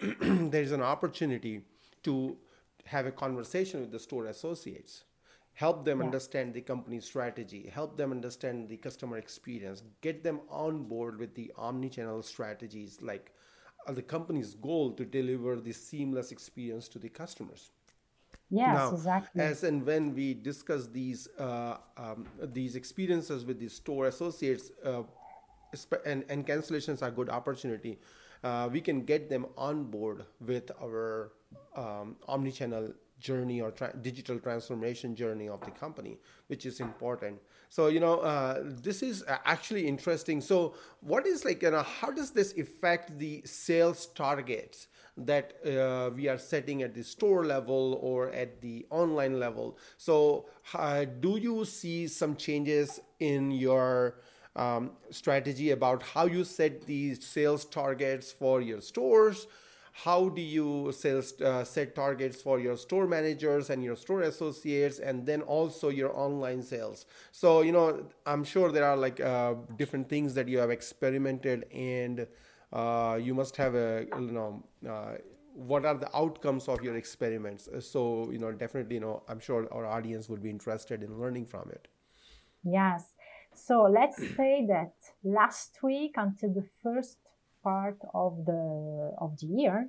there 0.52 0.62
is 0.62 0.72
an 0.72 0.82
opportunity 0.82 1.62
to 2.04 2.36
have 2.86 3.06
a 3.06 3.12
conversation 3.12 3.80
with 3.80 3.92
the 3.92 3.98
store 3.98 4.26
associates 4.26 5.04
help 5.54 5.84
them 5.84 5.98
yeah. 5.98 6.06
understand 6.06 6.54
the 6.54 6.60
company's 6.60 7.04
strategy. 7.04 7.70
Help 7.72 7.96
them 7.96 8.10
understand 8.10 8.68
the 8.68 8.76
customer 8.76 9.18
experience. 9.18 9.82
Get 10.00 10.22
them 10.24 10.40
on 10.48 10.84
board 10.84 11.18
with 11.18 11.34
the 11.34 11.52
omni-channel 11.56 12.22
strategies 12.22 12.98
like 13.02 13.32
uh, 13.86 13.92
the 13.92 14.02
company's 14.02 14.54
goal 14.54 14.92
to 14.92 15.04
deliver 15.04 15.56
the 15.56 15.72
seamless 15.72 16.32
experience 16.32 16.88
to 16.88 16.98
the 16.98 17.08
customers. 17.08 17.70
Yes 18.50 18.74
now, 18.76 18.90
exactly. 18.92 19.42
as 19.42 19.64
and 19.64 19.84
when 19.86 20.14
we 20.14 20.34
discuss 20.34 20.86
these 20.86 21.26
uh, 21.38 21.78
um, 21.96 22.26
these 22.52 22.76
experiences 22.76 23.46
with 23.46 23.58
the 23.58 23.68
store 23.68 24.08
associates 24.08 24.70
uh, 24.84 25.04
and, 26.04 26.22
and 26.28 26.46
cancellations 26.46 27.00
are 27.00 27.10
good 27.10 27.30
opportunity 27.30 27.98
uh, 28.44 28.68
we 28.70 28.82
can 28.82 29.04
get 29.04 29.30
them 29.30 29.46
on 29.56 29.84
board 29.84 30.26
with 30.38 30.70
our 30.82 31.32
um, 31.76 32.16
omni-channel 32.28 32.92
journey 33.22 33.60
or 33.60 33.70
tra- 33.70 33.94
digital 34.02 34.38
transformation 34.38 35.14
journey 35.14 35.48
of 35.48 35.60
the 35.64 35.70
company, 35.70 36.18
which 36.48 36.66
is 36.66 36.80
important. 36.80 37.38
So 37.68 37.86
you 37.86 38.00
know, 38.00 38.18
uh, 38.20 38.62
this 38.64 39.02
is 39.02 39.24
actually 39.28 39.86
interesting. 39.86 40.40
So 40.40 40.74
what 41.00 41.26
is 41.26 41.44
like, 41.44 41.62
you 41.62 41.70
know, 41.70 41.82
how 41.82 42.10
does 42.10 42.30
this 42.30 42.56
affect 42.58 43.18
the 43.18 43.42
sales 43.44 44.06
targets? 44.06 44.88
that 45.16 45.54
uh, 45.66 46.10
we 46.14 46.28
are 46.28 46.38
setting 46.38 46.82
at 46.82 46.94
the 46.94 47.02
store 47.04 47.44
level 47.44 47.98
or 48.00 48.30
at 48.30 48.60
the 48.62 48.86
online 48.90 49.38
level. 49.38 49.76
So, 49.98 50.46
uh, 50.74 51.04
do 51.20 51.36
you 51.36 51.64
see 51.64 52.08
some 52.08 52.34
changes 52.36 53.00
in 53.20 53.50
your 53.50 54.16
um, 54.56 54.92
strategy 55.10 55.70
about 55.70 56.02
how 56.02 56.26
you 56.26 56.44
set 56.44 56.86
these 56.86 57.24
sales 57.24 57.64
targets 57.64 58.32
for 58.32 58.60
your 58.60 58.80
stores? 58.80 59.46
How 59.92 60.30
do 60.30 60.40
you 60.40 60.90
sales, 60.92 61.38
uh, 61.40 61.64
set 61.64 61.94
targets 61.94 62.40
for 62.40 62.58
your 62.58 62.76
store 62.76 63.06
managers 63.06 63.68
and 63.70 63.84
your 63.84 63.94
store 63.94 64.22
associates 64.22 64.98
and 64.98 65.26
then 65.26 65.42
also 65.42 65.90
your 65.90 66.16
online 66.18 66.62
sales? 66.62 67.04
So 67.30 67.60
you 67.60 67.72
know 67.72 68.06
i'm 68.26 68.42
sure 68.42 68.72
there 68.72 68.84
are 68.84 68.96
like 68.96 69.20
uh, 69.20 69.54
different 69.76 70.08
things 70.08 70.34
that 70.34 70.48
you 70.48 70.58
have 70.58 70.70
experimented 70.70 71.66
and 71.72 72.26
uh, 72.72 73.18
you 73.20 73.34
must 73.34 73.56
have 73.56 73.74
a 73.74 74.06
you 74.18 74.32
know 74.32 74.64
uh, 74.88 75.16
what 75.54 75.84
are 75.84 75.94
the 75.94 76.14
outcomes 76.16 76.66
of 76.68 76.82
your 76.82 76.96
experiments? 76.96 77.68
So 77.80 78.30
you 78.30 78.38
know 78.38 78.52
definitely 78.52 78.94
you 78.94 79.00
know 79.00 79.22
i'm 79.28 79.40
sure 79.40 79.68
our 79.72 79.86
audience 79.86 80.28
would 80.30 80.42
be 80.42 80.48
interested 80.48 81.02
in 81.02 81.20
learning 81.20 81.46
from 81.46 81.70
it. 81.70 81.88
Yes. 82.64 83.14
So 83.54 83.82
let's 83.82 84.16
say 84.36 84.64
that 84.68 84.94
last 85.22 85.78
week 85.82 86.14
until 86.16 86.54
the 86.54 86.64
first 86.82 87.18
part 87.62 87.98
of 88.14 88.44
the 88.44 89.14
of 89.18 89.38
the 89.38 89.46
year, 89.46 89.88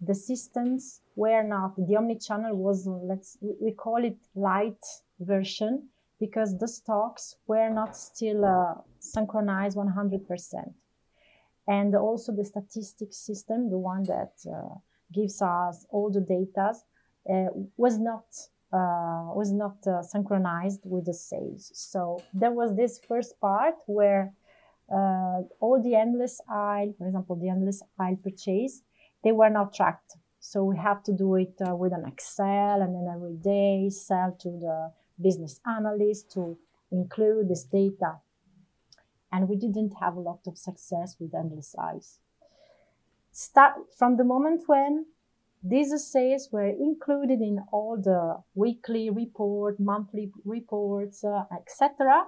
the 0.00 0.14
systems 0.14 1.00
were 1.16 1.42
not 1.42 1.74
the 1.76 1.96
omni-channel 1.96 2.56
was 2.56 2.86
let's 2.86 3.38
we 3.40 3.72
call 3.72 4.04
it 4.04 4.18
light 4.34 4.84
version 5.20 5.88
because 6.18 6.56
the 6.58 6.68
stocks 6.68 7.36
were 7.46 7.70
not 7.70 7.96
still 7.96 8.44
uh, 8.44 8.74
synchronized 9.00 9.76
100% 9.76 10.72
and 11.68 11.94
also 11.94 12.32
the 12.32 12.44
statistics 12.44 13.16
system 13.16 13.70
the 13.70 13.78
one 13.78 14.02
that 14.04 14.32
uh, 14.48 14.74
gives 15.12 15.42
us 15.42 15.86
all 15.90 16.10
the 16.10 16.20
data 16.20 16.72
uh, 17.30 17.46
was 17.76 17.98
not 17.98 18.24
uh, 18.72 19.28
was 19.34 19.52
not 19.52 19.76
uh, 19.86 20.02
synchronized 20.02 20.80
with 20.84 21.04
the 21.04 21.12
sales. 21.12 21.70
So 21.74 22.22
there 22.32 22.52
was 22.52 22.74
this 22.74 22.98
first 23.06 23.38
part 23.38 23.74
where 23.86 24.32
uh, 24.92 25.42
all 25.60 25.80
the 25.82 25.94
endless 25.94 26.40
aisle, 26.48 26.94
for 26.98 27.06
example, 27.06 27.36
the 27.36 27.48
endless 27.48 27.82
aisle 27.98 28.18
purchase, 28.22 28.82
they 29.24 29.32
were 29.32 29.50
not 29.50 29.74
tracked. 29.74 30.16
So 30.40 30.64
we 30.64 30.76
have 30.76 31.02
to 31.04 31.12
do 31.12 31.36
it 31.36 31.54
uh, 31.66 31.74
with 31.74 31.92
an 31.92 32.04
Excel 32.06 32.82
and 32.82 32.94
then 32.94 33.06
every 33.12 33.36
day 33.36 33.88
sell 33.90 34.36
to 34.40 34.48
the 34.48 34.92
business 35.20 35.60
analyst 35.66 36.32
to 36.32 36.58
include 36.90 37.48
this 37.48 37.64
data. 37.64 38.16
And 39.30 39.48
we 39.48 39.56
didn't 39.56 39.94
have 40.00 40.16
a 40.16 40.20
lot 40.20 40.40
of 40.46 40.58
success 40.58 41.16
with 41.18 41.34
endless 41.34 41.74
aisles. 41.78 42.18
Start 43.30 43.74
from 43.96 44.16
the 44.16 44.24
moment 44.24 44.64
when 44.66 45.06
these 45.62 45.94
sales 46.04 46.48
were 46.52 46.68
included 46.68 47.40
in 47.40 47.60
all 47.72 47.96
the 47.96 48.42
weekly 48.54 49.10
report, 49.10 49.78
monthly 49.78 50.30
reports, 50.44 51.24
uh, 51.24 51.44
etc. 51.56 52.24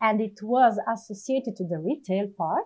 and 0.00 0.20
it 0.20 0.42
was 0.42 0.78
associated 0.92 1.56
to 1.56 1.64
the 1.64 1.78
retail 1.78 2.28
part, 2.36 2.64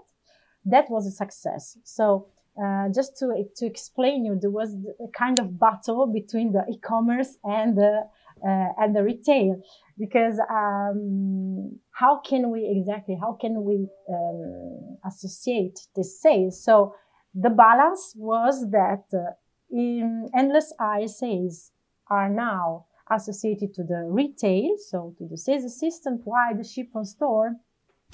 that 0.64 0.90
was 0.90 1.06
a 1.06 1.10
success. 1.10 1.78
So 1.84 2.28
uh, 2.62 2.88
just 2.94 3.16
to 3.18 3.44
to 3.56 3.66
explain 3.66 4.24
you, 4.24 4.38
there 4.40 4.50
was 4.50 4.74
a 4.74 5.08
kind 5.16 5.38
of 5.38 5.58
battle 5.58 6.06
between 6.06 6.52
the 6.52 6.64
e-commerce 6.70 7.38
and 7.44 7.76
the 7.76 8.02
uh, 8.44 8.68
and 8.78 8.94
the 8.94 9.02
retail 9.02 9.62
because 9.98 10.40
um, 10.50 11.78
how 11.92 12.20
can 12.20 12.50
we 12.50 12.68
exactly 12.68 13.16
how 13.20 13.36
can 13.40 13.64
we 13.64 13.88
um, 14.12 14.98
associate 15.06 15.78
the 15.94 16.04
sales? 16.04 16.62
So 16.62 16.94
the 17.34 17.50
balance 17.50 18.14
was 18.16 18.68
that 18.70 19.04
uh, 19.14 19.32
in 19.70 20.28
endless 20.36 20.72
sales 21.06 21.70
are 22.08 22.28
now 22.28 22.86
associated 23.10 23.74
to 23.74 23.82
the 23.82 24.04
retail, 24.08 24.76
so 24.90 25.14
to 25.18 25.26
the 25.26 25.36
sales 25.36 25.64
assistant, 25.64 26.22
while 26.24 26.56
the 26.56 26.64
ship 26.64 26.88
from 26.92 27.04
store 27.04 27.56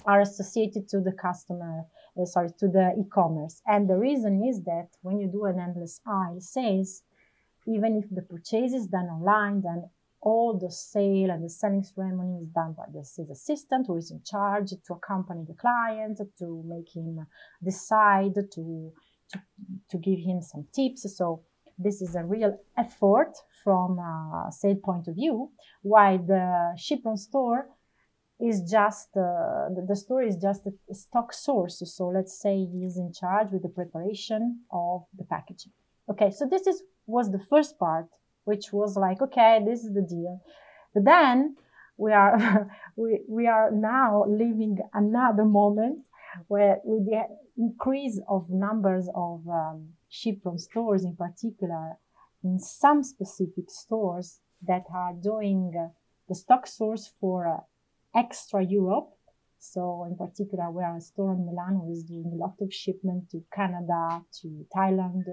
are 0.04 0.20
associated 0.20 0.88
to 0.88 1.00
the 1.00 1.12
customer, 1.12 1.84
uh, 2.20 2.24
sorry, 2.24 2.50
to 2.58 2.68
the 2.68 2.94
e-commerce. 2.98 3.60
And 3.66 3.88
the 3.88 3.96
reason 3.96 4.44
is 4.44 4.62
that 4.64 4.88
when 5.02 5.18
you 5.18 5.28
do 5.28 5.44
an 5.46 5.58
endless 5.58 6.00
aisle 6.06 6.40
sales, 6.40 7.02
even 7.66 7.96
if 7.96 8.08
the 8.10 8.22
purchase 8.22 8.72
is 8.72 8.86
done 8.86 9.06
online, 9.06 9.62
then 9.62 9.90
all 10.20 10.58
the 10.58 10.70
sale 10.70 11.30
and 11.30 11.44
the 11.44 11.50
selling 11.50 11.82
ceremony 11.82 12.42
is 12.42 12.48
done 12.48 12.74
by 12.76 12.84
the 12.92 13.04
sales 13.04 13.30
assistant 13.30 13.86
who 13.86 13.96
is 13.96 14.10
in 14.10 14.20
charge 14.24 14.70
to 14.70 14.94
accompany 14.94 15.44
the 15.46 15.54
client, 15.54 16.20
to 16.38 16.62
make 16.66 16.94
him 16.94 17.26
decide, 17.62 18.34
to, 18.34 18.42
to, 18.54 18.92
to 19.90 19.98
give 19.98 20.18
him 20.18 20.40
some 20.40 20.66
tips. 20.74 21.16
So 21.16 21.42
this 21.78 22.00
is 22.00 22.14
a 22.14 22.24
real 22.24 22.58
effort 22.78 23.32
from 23.62 23.98
a 23.98 24.48
sale 24.50 24.76
point 24.76 25.08
of 25.08 25.14
view, 25.14 25.50
while 25.82 26.18
the 26.18 26.74
ship 26.76 27.00
store 27.16 27.68
is 28.38 28.62
just 28.70 29.08
uh, 29.16 29.68
the, 29.74 29.84
the, 29.88 29.96
store 29.96 30.22
is 30.22 30.36
just 30.36 30.66
a 30.66 30.94
stock 30.94 31.32
source. 31.32 31.82
So 31.84 32.08
let's 32.08 32.38
say 32.38 32.64
he 32.64 32.84
is 32.84 32.98
in 32.98 33.12
charge 33.12 33.50
with 33.50 33.62
the 33.62 33.68
preparation 33.68 34.60
of 34.70 35.04
the 35.16 35.24
packaging. 35.24 35.72
Okay, 36.10 36.30
so 36.30 36.46
this 36.46 36.66
is 36.66 36.82
was 37.06 37.30
the 37.30 37.44
first 37.50 37.78
part, 37.78 38.06
which 38.44 38.72
was 38.72 38.96
like, 38.96 39.22
okay, 39.22 39.60
this 39.64 39.84
is 39.84 39.94
the 39.94 40.02
deal. 40.02 40.40
But 40.94 41.04
then 41.04 41.56
we 41.96 42.12
are 42.12 42.68
we, 42.96 43.20
we 43.28 43.46
are 43.46 43.70
now 43.70 44.24
living 44.28 44.78
another 44.92 45.44
moment 45.44 46.00
where 46.48 46.78
with 46.84 47.06
the 47.06 47.22
increase 47.56 48.20
of 48.28 48.50
numbers 48.50 49.08
of 49.14 49.40
um, 49.48 49.88
ship 50.08 50.42
from 50.42 50.58
stores 50.58 51.04
in 51.04 51.16
particular 51.16 51.98
in 52.42 52.58
some 52.58 53.02
specific 53.02 53.70
stores 53.70 54.40
that 54.62 54.84
are 54.94 55.12
doing 55.12 55.72
uh, 55.78 55.88
the 56.28 56.34
stock 56.34 56.66
source 56.66 57.12
for 57.20 57.46
uh, 57.46 57.60
extra 58.18 58.64
Europe. 58.64 59.10
So 59.58 60.06
in 60.08 60.16
particular, 60.16 60.70
we 60.70 60.82
are 60.84 60.96
a 60.96 61.00
store 61.00 61.32
in 61.32 61.44
Milan 61.46 61.80
who 61.80 61.92
is 61.92 62.04
doing 62.04 62.30
a 62.32 62.36
lot 62.36 62.54
of 62.60 62.72
shipment 62.72 63.30
to 63.30 63.42
Canada, 63.52 64.22
to 64.40 64.66
Thailand, 64.74 65.24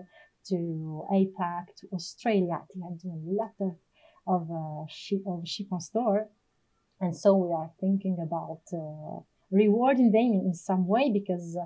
to 0.49 1.05
APAC, 1.11 1.65
to 1.77 1.87
Australia. 1.93 2.61
They 2.73 2.81
are 2.81 2.97
doing 3.01 3.23
a 3.27 3.33
lot 3.41 3.55
of, 3.59 3.75
of, 4.27 4.49
uh, 4.51 4.85
ship, 4.89 5.21
of 5.27 5.47
ship 5.47 5.67
on 5.71 5.81
store. 5.81 6.29
And 6.99 7.15
so 7.15 7.35
we 7.35 7.53
are 7.53 7.71
thinking 7.79 8.17
about 8.21 8.61
uh, 8.73 9.21
rewarding 9.51 10.11
them 10.11 10.41
in 10.47 10.53
some 10.53 10.87
way 10.87 11.11
because 11.11 11.57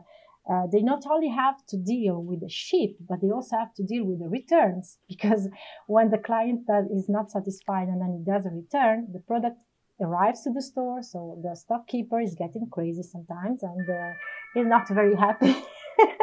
uh, 0.50 0.66
they 0.72 0.82
not 0.82 1.04
only 1.10 1.28
have 1.30 1.66
to 1.68 1.78
deal 1.78 2.24
with 2.24 2.40
the 2.40 2.50
ship, 2.50 2.92
but 3.10 3.20
they 3.22 3.30
also 3.30 3.58
have 3.58 3.74
to 3.74 3.84
deal 3.84 4.06
with 4.06 4.20
the 4.20 4.30
returns 4.30 4.98
because 5.10 5.48
when 5.88 6.10
the 6.10 6.18
client 6.18 6.62
is 6.96 7.10
not 7.10 7.30
satisfied 7.32 7.88
and 7.88 8.02
then 8.02 8.18
he 8.18 8.24
does 8.24 8.46
a 8.46 8.50
return, 8.50 9.08
the 9.12 9.20
product 9.20 9.58
arrives 10.00 10.44
to 10.44 10.52
the 10.54 10.62
store. 10.62 11.02
So 11.02 11.40
the 11.44 11.56
stock 11.56 11.88
keeper 11.88 12.22
is 12.22 12.36
getting 12.36 12.68
crazy 12.72 13.04
sometimes 13.04 13.64
and 13.64 13.90
uh, 13.90 14.14
he's 14.54 14.68
not 14.68 14.88
very 14.90 15.16
happy. 15.16 15.56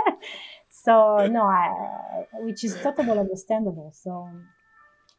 so 0.71 1.27
no, 1.31 1.43
I, 1.43 2.25
which 2.41 2.65
is 2.65 2.77
totally 2.83 3.19
understandable. 3.19 3.93
So, 3.95 4.29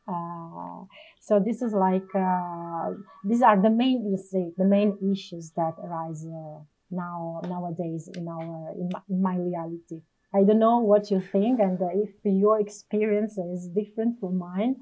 uh, 0.07 0.85
so 1.21 1.39
this 1.45 1.61
is 1.61 1.73
like, 1.73 2.09
uh, 2.15 2.91
these 3.23 3.41
are 3.43 3.61
the 3.61 3.69
main, 3.69 4.07
let's 4.09 4.31
say, 4.31 4.51
the 4.57 4.65
main 4.65 4.97
issues 5.11 5.51
that 5.55 5.73
arise 5.83 6.25
uh, 6.25 6.63
now, 6.91 7.41
nowadays 7.47 8.09
in 8.15 8.27
our, 8.27 8.71
in 8.73 8.89
my, 8.91 9.01
in 9.09 9.21
my, 9.21 9.35
reality. 9.37 10.01
I 10.33 10.43
don't 10.43 10.59
know 10.59 10.79
what 10.79 11.11
you 11.11 11.19
think 11.19 11.59
and 11.59 11.79
if 11.93 12.09
your 12.23 12.59
experience 12.59 13.37
is 13.37 13.67
different 13.67 14.19
from 14.19 14.37
mine. 14.37 14.77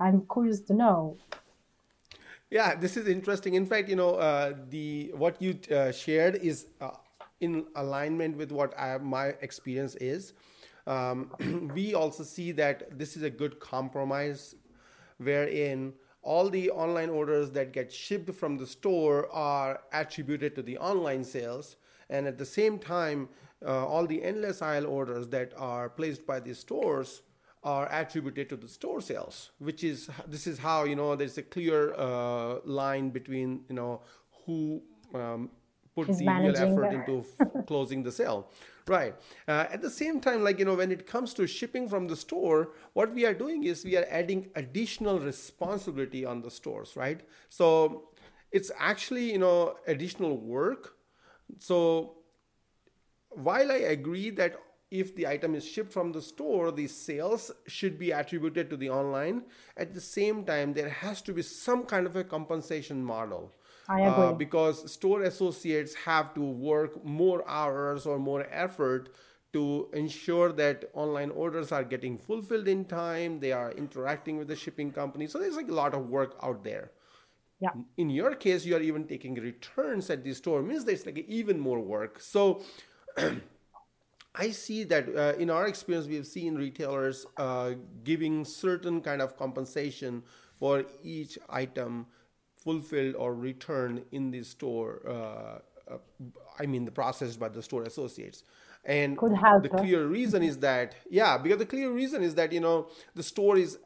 I'm 0.00 0.26
curious 0.32 0.60
to 0.62 0.74
know. 0.74 1.16
Yeah, 2.50 2.74
this 2.74 2.96
is 2.96 3.08
interesting. 3.08 3.54
In 3.54 3.66
fact, 3.66 3.88
you 3.88 3.96
know, 3.96 4.14
uh, 4.14 4.54
the 4.68 5.12
what 5.16 5.42
you 5.42 5.58
uh, 5.70 5.90
shared 5.90 6.36
is 6.36 6.66
uh, 6.80 6.90
in 7.40 7.66
alignment 7.74 8.36
with 8.36 8.52
what 8.52 8.78
I, 8.78 8.98
my 8.98 9.34
experience 9.40 9.96
is. 9.96 10.32
Um, 10.86 11.32
we 11.74 11.94
also 11.94 12.22
see 12.22 12.52
that 12.52 12.96
this 12.96 13.16
is 13.16 13.22
a 13.22 13.30
good 13.30 13.58
compromise, 13.58 14.54
wherein 15.18 15.94
all 16.26 16.50
the 16.50 16.70
online 16.70 17.08
orders 17.08 17.52
that 17.52 17.72
get 17.72 17.92
shipped 17.92 18.34
from 18.34 18.56
the 18.58 18.66
store 18.66 19.30
are 19.32 19.80
attributed 19.92 20.54
to 20.56 20.62
the 20.62 20.76
online 20.78 21.24
sales, 21.24 21.76
and 22.10 22.26
at 22.26 22.36
the 22.38 22.44
same 22.44 22.78
time, 22.78 23.28
uh, 23.64 23.86
all 23.86 24.06
the 24.06 24.22
endless 24.22 24.60
aisle 24.60 24.86
orders 24.86 25.28
that 25.28 25.52
are 25.56 25.88
placed 25.88 26.26
by 26.26 26.40
the 26.40 26.54
stores 26.54 27.22
are 27.62 27.88
attributed 27.90 28.48
to 28.48 28.56
the 28.56 28.68
store 28.68 29.00
sales, 29.00 29.50
which 29.58 29.82
is 29.84 30.10
this 30.26 30.46
is 30.46 30.58
how 30.58 30.84
you 30.84 30.96
know 30.96 31.14
there's 31.16 31.38
a 31.38 31.42
clear 31.42 31.94
uh, 31.94 32.58
line 32.64 33.10
between 33.10 33.60
you 33.68 33.74
know 33.74 34.02
who 34.44 34.82
um, 35.14 35.50
put 35.94 36.16
the 36.18 36.32
real 36.32 36.56
effort 36.56 36.92
into 36.92 37.24
f- 37.40 37.66
closing 37.66 38.02
the 38.02 38.12
sale. 38.12 38.48
Right. 38.88 39.14
Uh, 39.48 39.66
at 39.72 39.82
the 39.82 39.90
same 39.90 40.20
time, 40.20 40.44
like, 40.44 40.60
you 40.60 40.64
know, 40.64 40.74
when 40.74 40.92
it 40.92 41.08
comes 41.08 41.34
to 41.34 41.46
shipping 41.48 41.88
from 41.88 42.06
the 42.06 42.14
store, 42.14 42.70
what 42.92 43.12
we 43.12 43.26
are 43.26 43.34
doing 43.34 43.64
is 43.64 43.84
we 43.84 43.96
are 43.96 44.06
adding 44.08 44.48
additional 44.54 45.18
responsibility 45.18 46.24
on 46.24 46.40
the 46.40 46.52
stores, 46.52 46.94
right? 46.94 47.20
So 47.48 48.10
it's 48.52 48.70
actually, 48.78 49.32
you 49.32 49.38
know, 49.38 49.76
additional 49.88 50.36
work. 50.38 50.94
So 51.58 52.18
while 53.30 53.70
I 53.70 53.76
agree 53.96 54.30
that 54.30 54.56
if 54.90 55.14
the 55.16 55.26
item 55.26 55.54
is 55.54 55.64
shipped 55.66 55.92
from 55.92 56.12
the 56.12 56.22
store, 56.22 56.70
the 56.70 56.86
sales 56.86 57.50
should 57.66 57.98
be 57.98 58.12
attributed 58.12 58.70
to 58.70 58.76
the 58.76 58.88
online. 58.90 59.42
At 59.76 59.94
the 59.94 60.00
same 60.00 60.44
time, 60.44 60.74
there 60.74 60.88
has 60.88 61.20
to 61.22 61.32
be 61.32 61.42
some 61.42 61.84
kind 61.84 62.06
of 62.06 62.16
a 62.16 62.24
compensation 62.24 63.04
model. 63.04 63.52
I 63.88 64.00
agree. 64.02 64.28
Uh, 64.28 64.32
because 64.32 64.90
store 64.92 65.22
associates 65.22 65.94
have 65.94 66.34
to 66.34 66.40
work 66.42 67.04
more 67.04 67.48
hours 67.48 68.06
or 68.06 68.18
more 68.18 68.46
effort 68.50 69.10
to 69.52 69.88
ensure 69.94 70.52
that 70.52 70.84
online 70.92 71.30
orders 71.30 71.72
are 71.72 71.84
getting 71.84 72.18
fulfilled 72.18 72.68
in 72.68 72.84
time, 72.84 73.40
they 73.40 73.52
are 73.52 73.72
interacting 73.72 74.36
with 74.38 74.48
the 74.48 74.56
shipping 74.56 74.92
company. 74.92 75.26
So 75.26 75.38
there's 75.38 75.56
like 75.56 75.68
a 75.68 75.74
lot 75.74 75.94
of 75.94 76.08
work 76.08 76.36
out 76.42 76.62
there. 76.64 76.92
Yeah. 77.60 77.70
In 77.96 78.10
your 78.10 78.34
case, 78.34 78.64
you 78.66 78.76
are 78.76 78.80
even 78.82 79.06
taking 79.06 79.34
returns 79.34 80.10
at 80.10 80.24
the 80.24 80.34
store, 80.34 80.62
means 80.62 80.84
there's 80.84 81.06
like 81.06 81.18
even 81.28 81.58
more 81.58 81.80
work. 81.80 82.20
So 82.20 82.62
I 84.34 84.50
see 84.50 84.84
that 84.84 85.08
uh, 85.16 85.34
in 85.38 85.48
our 85.50 85.66
experience, 85.66 86.06
we 86.06 86.16
have 86.16 86.26
seen 86.26 86.56
retailers 86.56 87.24
uh, 87.38 87.72
giving 88.04 88.44
certain 88.44 89.00
kind 89.00 89.22
of 89.22 89.36
compensation 89.36 90.22
for 90.58 90.84
each 91.02 91.38
item 91.48 92.06
fulfilled 92.66 93.14
or 93.14 93.30
returned 93.34 94.04
in 94.18 94.30
the 94.34 94.42
store. 94.42 94.92
Uh, 95.14 95.94
uh 95.94 95.98
I 96.62 96.66
mean, 96.72 96.84
the 96.84 96.96
processed 97.02 97.38
by 97.44 97.50
the 97.56 97.62
store 97.68 97.84
associates. 97.92 98.42
And 98.84 99.16
the 99.16 99.70
clear 99.82 100.06
reason 100.06 100.42
is 100.42 100.58
that, 100.58 100.94
yeah, 101.10 101.38
because 101.38 101.58
the 101.58 101.70
clear 101.74 101.90
reason 101.90 102.22
is 102.22 102.34
that, 102.36 102.52
you 102.52 102.62
know, 102.66 102.88
the 103.14 103.22
store 103.22 103.56
is 103.56 103.78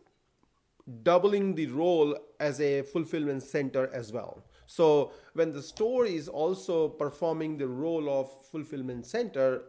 doubling 1.02 1.54
the 1.54 1.66
role 1.68 2.08
as 2.38 2.60
a 2.60 2.82
fulfillment 2.82 3.42
center 3.42 3.90
as 4.00 4.12
well. 4.12 4.44
So 4.66 5.12
when 5.32 5.52
the 5.52 5.62
store 5.62 6.04
is 6.06 6.28
also 6.28 6.88
performing 6.88 7.56
the 7.56 7.66
role 7.66 8.06
of 8.20 8.26
fulfillment 8.52 9.06
center, 9.06 9.62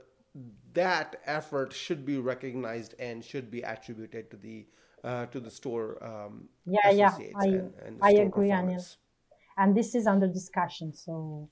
that 0.74 1.17
effort 1.26 1.74
should 1.74 2.06
be 2.06 2.17
recognized 2.17 2.95
and 3.00 3.24
should 3.24 3.50
be 3.52 3.62
attributed 3.62 4.30
to 4.32 4.38
the 4.38 4.67
uh, 5.04 5.26
to 5.28 5.39
the 5.39 5.50
store 5.50 5.97
um, 6.04 6.47
yeah 6.65 6.91
yeah 6.91 7.17
i, 7.36 7.45
and, 7.45 7.74
and 7.86 8.00
i 8.04 8.12
agree 8.12 8.50
Anil. 8.50 8.95
And 9.58 9.76
this 9.76 9.96
is 9.96 10.08
under 10.08 10.28
discussion 10.28 10.94
so 10.94 11.50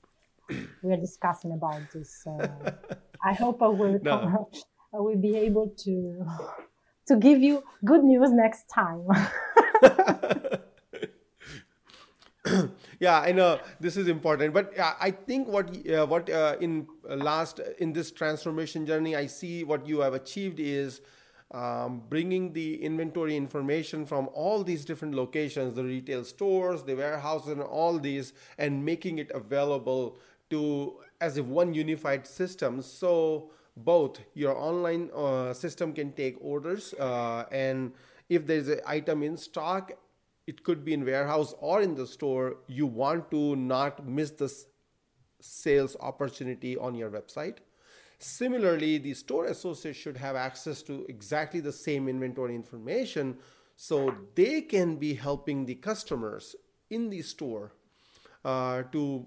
we 0.82 0.92
are 0.92 0.96
discussing 0.96 1.52
about 1.52 1.80
this 1.92 2.26
uh, 2.26 2.48
i 3.24 3.32
hope 3.32 3.62
i 3.62 3.66
will 3.68 3.98
no. 4.02 4.48
i 4.94 4.98
will 4.98 5.16
be 5.16 5.36
able 5.36 5.68
to 5.76 6.24
to 7.06 7.16
give 7.16 7.40
you 7.40 7.62
good 7.84 8.04
news 8.04 8.30
next 8.32 8.68
time 8.68 9.06
yeah 13.00 13.20
i 13.20 13.32
know 13.32 13.58
this 13.80 13.96
is 13.96 14.08
important 14.08 14.52
but 14.54 14.76
uh, 14.78 14.94
i 15.00 15.10
think 15.10 15.48
what 15.48 15.68
uh, 15.88 16.06
what 16.06 16.28
uh, 16.30 16.56
in 16.60 16.86
last 17.08 17.60
in 17.78 17.92
this 17.92 18.10
transformation 18.10 18.86
journey 18.86 19.14
i 19.16 19.26
see 19.26 19.64
what 19.64 19.86
you 19.86 20.00
have 20.00 20.14
achieved 20.14 20.58
is 20.58 21.00
um, 21.52 22.02
bringing 22.08 22.52
the 22.52 22.82
inventory 22.82 23.36
information 23.36 24.06
from 24.06 24.28
all 24.32 24.62
these 24.62 24.84
different 24.84 25.14
locations 25.14 25.74
the 25.74 25.82
retail 25.82 26.24
stores 26.24 26.82
the 26.84 26.94
warehouses 26.94 27.48
and 27.48 27.62
all 27.62 27.98
these 27.98 28.32
and 28.58 28.84
making 28.84 29.18
it 29.18 29.30
available 29.34 30.16
to 30.48 30.94
as 31.20 31.36
if 31.36 31.46
one 31.46 31.74
unified 31.74 32.26
system. 32.26 32.82
So 32.82 33.50
both 33.76 34.20
your 34.34 34.56
online 34.56 35.10
uh, 35.14 35.52
system 35.52 35.92
can 35.92 36.12
take 36.12 36.36
orders 36.40 36.94
uh, 36.94 37.44
and 37.50 37.92
if 38.28 38.46
there's 38.46 38.68
an 38.68 38.80
item 38.86 39.22
in 39.22 39.36
stock 39.36 39.92
it 40.46 40.64
could 40.64 40.84
be 40.84 40.92
in 40.92 41.04
warehouse 41.04 41.54
or 41.60 41.80
in 41.80 41.94
the 41.94 42.06
store 42.06 42.56
you 42.66 42.86
want 42.86 43.30
to 43.30 43.56
not 43.56 44.06
miss 44.06 44.30
the 44.32 44.52
sales 45.40 45.96
opportunity 46.00 46.76
on 46.76 46.94
your 46.94 47.10
website 47.10 47.58
similarly 48.22 48.98
the 48.98 49.14
store 49.14 49.46
associate 49.46 49.96
should 49.96 50.16
have 50.16 50.36
access 50.36 50.82
to 50.82 51.04
exactly 51.08 51.60
the 51.60 51.72
same 51.72 52.08
inventory 52.08 52.54
information 52.54 53.36
so 53.76 54.14
they 54.34 54.60
can 54.60 54.96
be 54.96 55.14
helping 55.14 55.64
the 55.64 55.74
customers 55.74 56.54
in 56.90 57.08
the 57.08 57.22
store 57.22 57.72
uh, 58.44 58.82
to 58.92 59.26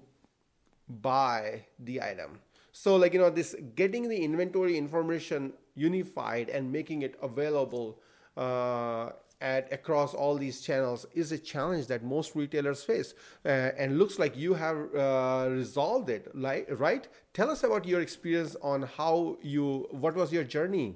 buy 0.88 1.65
the 1.79 2.01
item. 2.01 2.39
So 2.71 2.95
like 2.95 3.13
you 3.13 3.19
know 3.19 3.29
this 3.29 3.56
getting 3.75 4.10
the 4.10 4.17
inventory 4.17 4.77
information 4.77 5.53
unified 5.75 6.49
and 6.49 6.71
making 6.71 7.01
it 7.01 7.15
available 7.21 7.99
uh, 8.38 9.12
across 9.43 10.13
all 10.13 10.36
these 10.38 10.62
channels 10.62 11.06
is 11.13 11.32
a 11.32 11.38
challenge 11.38 11.88
that 11.88 12.03
most 12.03 12.36
retailers 12.36 12.84
face. 12.84 13.13
Uh, 13.45 13.49
and 13.77 13.99
looks 13.99 14.17
like 14.17 14.38
you 14.38 14.53
have 14.53 14.77
uh, 14.95 15.47
resolved 15.49 16.10
it 16.10 16.34
like 16.36 16.67
right? 16.71 17.08
Tell 17.34 17.49
us 17.49 17.63
about 17.63 17.86
your 17.86 18.01
experience 18.01 18.56
on 18.62 18.84
how 18.84 19.38
you 19.41 19.88
what 19.91 20.15
was 20.15 20.32
your 20.32 20.43
journey? 20.43 20.95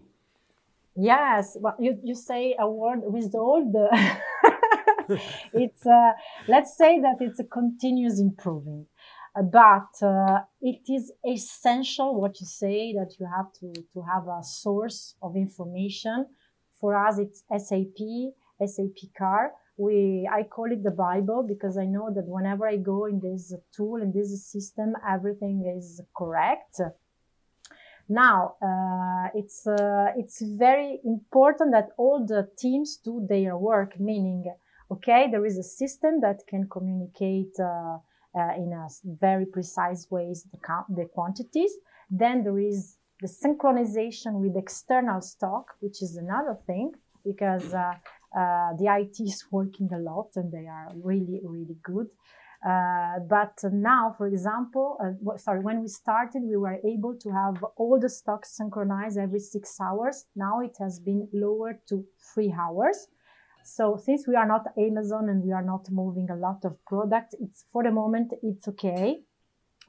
Yes 0.96 1.58
well, 1.60 1.76
you, 1.80 2.00
you 2.04 2.16
say 2.16 2.56
a 2.60 2.70
word 2.70 3.02
resolved. 3.06 3.76
It's 5.54 5.86
uh, 5.86 6.12
let's 6.48 6.78
say 6.78 7.00
that 7.00 7.18
it's 7.22 7.40
a 7.40 7.44
continuous 7.44 8.20
improving. 8.20 8.86
But 9.36 10.02
uh, 10.02 10.40
it 10.62 10.82
is 10.90 11.12
essential 11.26 12.20
what 12.20 12.40
you 12.42 12.48
say 12.48 12.94
that 12.94 13.14
you 13.20 13.28
have 13.28 13.54
to, 13.60 13.72
to 13.94 14.02
have 14.02 14.28
a 14.28 14.44
source 14.44 15.14
of 15.22 15.36
information 15.36 16.26
for 16.80 16.96
us 16.96 17.20
it's 17.20 17.44
SAP 17.50 18.00
SAP 18.66 19.00
CAR 19.18 19.52
we 19.78 20.28
i 20.32 20.42
call 20.44 20.72
it 20.72 20.84
the 20.84 20.92
bible 20.92 21.46
because 21.48 21.78
i 21.78 21.86
know 21.86 22.10
that 22.14 22.26
whenever 22.26 22.68
i 22.68 22.76
go 22.76 23.06
in 23.06 23.20
this 23.20 23.54
tool 23.76 23.98
in 24.02 24.12
this 24.12 24.46
system 24.52 24.94
everything 25.08 25.72
is 25.78 26.02
correct 26.16 26.82
now 28.10 28.56
uh, 28.62 29.28
it's 29.36 29.68
uh, 29.68 30.08
it's 30.18 30.42
very 30.42 31.00
important 31.04 31.72
that 31.72 31.90
all 31.98 32.26
the 32.26 32.50
teams 32.58 32.98
do 33.04 33.24
their 33.30 33.56
work 33.56 34.00
meaning 34.00 34.44
okay 34.90 35.28
there 35.30 35.46
is 35.46 35.58
a 35.60 35.64
system 35.64 36.22
that 36.22 36.40
can 36.48 36.68
communicate 36.68 37.54
uh, 37.60 37.98
uh, 38.38 38.54
in 38.56 38.72
a 38.74 38.88
very 39.20 39.46
precise 39.46 40.08
ways 40.10 40.46
the, 40.52 40.60
the 40.96 41.06
quantities. 41.06 41.72
Then 42.10 42.44
there 42.44 42.60
is 42.60 42.98
the 43.22 43.28
synchronization 43.28 44.34
with 44.34 44.56
external 44.56 45.22
stock, 45.22 45.76
which 45.80 46.02
is 46.02 46.18
another 46.18 46.58
thing 46.68 46.92
because 47.26 47.74
uh, 47.74 47.94
uh, 48.38 48.74
the 48.78 48.88
IT 48.88 49.20
is 49.20 49.46
working 49.52 49.90
a 49.94 50.00
lot 50.00 50.30
and 50.36 50.52
they 50.52 50.68
are 50.68 50.92
really, 51.04 51.40
really 51.44 51.78
good. 51.84 52.08
Uh, 52.66 53.20
but 53.30 53.54
now, 53.72 54.16
for 54.18 54.28
example, 54.28 54.98
uh, 55.04 55.38
sorry, 55.38 55.62
when 55.62 55.82
we 55.82 55.88
started, 55.88 56.42
we 56.44 56.58
were 56.58 56.80
able 56.86 57.16
to 57.16 57.30
have 57.30 57.64
all 57.76 58.00
the 58.00 58.10
stocks 58.10 58.58
synchronized 58.58 59.18
every 59.18 59.40
six 59.40 59.80
hours. 59.80 60.26
Now 60.36 60.62
it 60.62 60.76
has 60.80 61.00
been 61.00 61.28
lowered 61.34 61.80
to 61.90 62.04
three 62.34 62.54
hours. 62.60 63.08
So 63.64 64.00
since 64.04 64.28
we 64.28 64.36
are 64.36 64.48
not 64.48 64.66
Amazon 64.78 65.30
and 65.30 65.44
we 65.44 65.52
are 65.52 65.64
not 65.64 65.92
moving 65.92 66.30
a 66.32 66.36
lot 66.36 66.64
of 66.64 66.84
products, 66.86 67.36
it's 67.40 67.66
for 67.72 67.84
the 67.84 67.92
moment 67.92 68.34
it's 68.42 68.68
okay, 68.70 69.20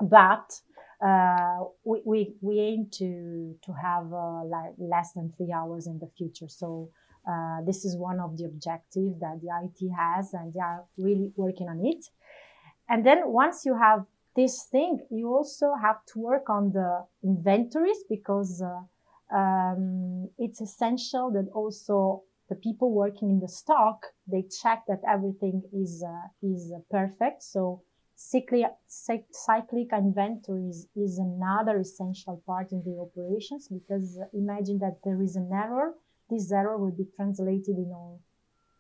but 0.01 0.61
uh, 1.01 1.65
we, 1.85 2.35
we, 2.41 2.61
aim 2.61 2.89
to 2.93 3.55
to 3.65 3.73
have 3.73 4.13
uh, 4.13 4.45
like 4.45 4.75
less 4.79 5.13
than 5.13 5.33
three 5.37 5.53
hours 5.53 5.87
in 5.87 5.99
the 5.99 6.09
future. 6.17 6.49
So 6.49 6.91
uh, 7.29 7.59
this 7.65 7.85
is 7.85 7.97
one 7.97 8.19
of 8.19 8.37
the 8.37 8.45
objectives 8.45 9.21
that 9.21 9.41
the 9.41 9.49
IT 9.65 9.91
has, 9.97 10.35
and 10.35 10.53
they 10.53 10.61
are 10.61 10.85
really 10.97 11.31
working 11.37 11.69
on 11.69 11.85
it. 11.85 12.05
And 12.89 13.05
then 13.07 13.21
once 13.27 13.65
you 13.65 13.77
have 13.77 14.07
this 14.35 14.65
thing, 14.65 14.99
you 15.11 15.33
also 15.33 15.75
have 15.81 16.05
to 16.13 16.19
work 16.19 16.51
on 16.51 16.73
the 16.73 17.05
inventories 17.23 17.99
because 18.09 18.63
uh, 18.63 19.37
um, 19.37 20.29
it's 20.39 20.61
essential 20.61 21.31
that 21.33 21.49
also 21.55 22.23
the 22.49 22.55
people 22.55 22.93
working 22.93 23.31
in 23.31 23.41
the 23.41 23.49
stock 23.49 24.07
they 24.27 24.43
check 24.63 24.85
that 24.89 25.01
everything 25.07 25.63
is 25.73 26.03
uh, 26.03 26.29
is 26.43 26.73
perfect 26.91 27.43
so 27.43 27.83
cyclic, 28.19 28.67
cyclic 28.89 29.93
inventories 29.93 30.89
is 30.97 31.19
another 31.19 31.79
essential 31.79 32.43
part 32.45 32.73
in 32.73 32.83
the 32.85 32.99
operations 33.01 33.69
because 33.69 34.19
imagine 34.35 34.79
that 34.81 34.99
there 35.05 35.23
is 35.23 35.37
an 35.37 35.51
error. 35.53 35.95
This 36.29 36.51
error 36.51 36.77
will 36.77 36.91
be 36.91 37.07
translated 37.15 37.77
in 37.77 37.93
all 37.95 38.21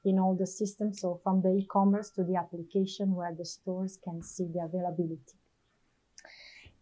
in 0.05 0.19
all 0.19 0.35
the 0.35 0.47
systems 0.47 1.01
so 1.01 1.21
from 1.23 1.43
the 1.43 1.51
e-commerce 1.51 2.11
to 2.11 2.23
the 2.23 2.37
application 2.37 3.15
where 3.15 3.35
the 3.37 3.45
stores 3.45 3.99
can 4.03 4.23
see 4.23 4.47
the 4.55 4.61
availability. 4.61 5.37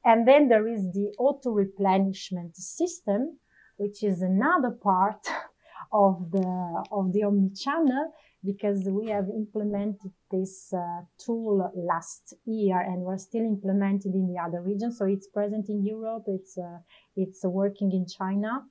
And 0.05 0.29
then 0.29 0.49
there 0.49 0.69
is 0.69 0.92
the 0.92 1.12
auto 1.19 1.51
replenishment 1.51 2.57
system 2.57 3.38
which 3.77 4.03
is 4.03 4.23
another 4.23 4.71
part 4.71 5.27
of 5.92 6.31
the 6.31 6.85
of 6.90 7.12
the 7.12 7.23
omni-channel 7.25 8.12
because 8.47 8.85
we 8.85 9.09
have 9.09 9.29
implemented 9.29 10.13
this 10.31 10.73
uh, 10.73 11.01
tool 11.19 11.71
last 11.75 12.35
year 12.45 12.81
and 12.81 13.03
we're 13.03 13.19
still 13.19 13.45
implementing 13.45 14.15
in 14.15 14.33
the 14.33 14.41
other 14.41 14.63
regions. 14.63 14.99
So 14.99 15.07
it's 15.07 15.27
present 15.27 15.69
in 15.69 15.85
Europe, 15.85 16.25
it's 16.29 16.57
uh, 16.57 16.79
it's 17.17 17.45
working 17.45 17.93
in 17.93 18.07
China, 18.07 18.65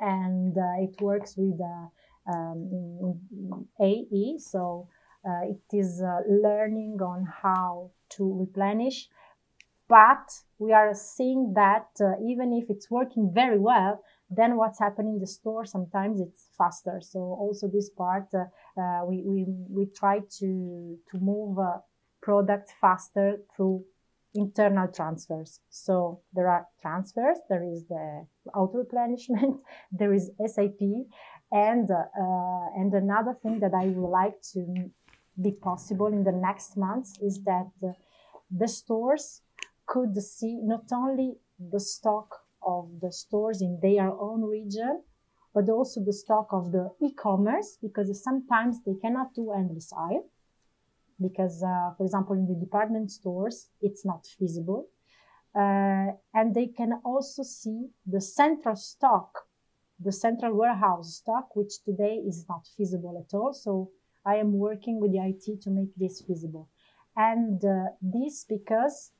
and 0.00 0.56
uh, 0.56 0.82
it 0.82 1.00
works 1.00 1.34
with 1.36 1.60
uh, 1.60 2.32
um, 2.32 3.20
AI. 3.80 4.36
So 4.38 4.88
uh, 5.24 5.42
it 5.44 5.76
is 5.76 6.02
uh, 6.02 6.20
learning 6.28 6.98
on 7.00 7.26
how 7.42 7.90
to 8.10 8.38
replenish. 8.38 9.08
But 9.88 10.42
we 10.58 10.72
are 10.74 10.92
seeing 10.94 11.54
that 11.54 11.88
even 12.22 12.52
if 12.52 12.68
it's 12.68 12.90
working 12.90 13.32
very 13.32 13.58
well, 13.58 14.02
then 14.30 14.56
what's 14.56 14.78
happening 14.78 15.14
in 15.14 15.20
the 15.20 15.26
store 15.26 15.64
sometimes 15.64 16.20
it's 16.20 16.48
faster. 16.56 17.00
So 17.00 17.20
also 17.20 17.68
this 17.68 17.90
part 17.90 18.28
uh, 18.34 18.44
uh, 18.80 19.04
we, 19.06 19.22
we 19.24 19.46
we 19.68 19.86
try 19.86 20.20
to 20.38 20.98
to 21.10 21.18
move 21.18 21.58
uh, 21.58 21.78
faster 22.80 23.38
through 23.56 23.84
internal 24.34 24.88
transfers. 24.88 25.60
So 25.70 26.20
there 26.34 26.48
are 26.48 26.66
transfers 26.82 27.38
there 27.48 27.64
is 27.64 27.86
the 27.88 28.26
auto 28.54 28.78
replenishment 28.78 29.60
there 29.92 30.12
is 30.12 30.30
SAP 30.46 30.80
and 31.52 31.90
uh, 31.90 32.66
and 32.76 32.92
another 32.92 33.34
thing 33.42 33.58
that 33.60 33.72
i 33.74 33.86
would 33.86 34.10
like 34.10 34.40
to 34.52 34.90
be 35.40 35.52
possible 35.52 36.08
in 36.08 36.24
the 36.24 36.32
next 36.32 36.76
months 36.76 37.18
is 37.22 37.42
that 37.44 37.70
the 38.50 38.68
stores 38.68 39.42
could 39.86 40.16
see 40.22 40.58
not 40.62 40.84
only 40.92 41.34
the 41.58 41.80
stock 41.80 42.40
of 42.62 42.88
the 43.00 43.12
stores 43.12 43.62
in 43.62 43.78
their 43.80 44.10
own 44.12 44.42
region, 44.42 45.02
but 45.54 45.68
also 45.68 46.02
the 46.04 46.12
stock 46.12 46.48
of 46.52 46.72
the 46.72 46.90
e-commerce 47.02 47.78
because 47.80 48.22
sometimes 48.22 48.78
they 48.84 48.94
cannot 49.00 49.34
do 49.34 49.52
endless 49.52 49.92
aisle 49.92 50.30
because, 51.20 51.62
uh, 51.62 51.94
for 51.96 52.04
example, 52.04 52.34
in 52.36 52.46
the 52.46 52.54
department 52.54 53.10
stores, 53.10 53.70
it's 53.80 54.04
not 54.04 54.26
feasible. 54.38 54.88
Uh, 55.54 56.12
and 56.34 56.54
they 56.54 56.66
can 56.66 57.00
also 57.04 57.42
see 57.42 57.88
the 58.06 58.20
central 58.20 58.76
stock, 58.76 59.46
the 59.98 60.12
central 60.12 60.54
warehouse 60.54 61.16
stock, 61.16 61.56
which 61.56 61.82
today 61.84 62.22
is 62.26 62.44
not 62.48 62.68
feasible 62.76 63.18
at 63.18 63.34
all. 63.36 63.52
So 63.52 63.90
I 64.24 64.36
am 64.36 64.52
working 64.52 65.00
with 65.00 65.12
the 65.12 65.20
IT 65.20 65.62
to 65.62 65.70
make 65.70 65.94
this 65.96 66.20
feasible. 66.20 66.68
And 67.16 67.64
uh, 67.64 67.86
this 68.00 68.44
because 68.48 69.10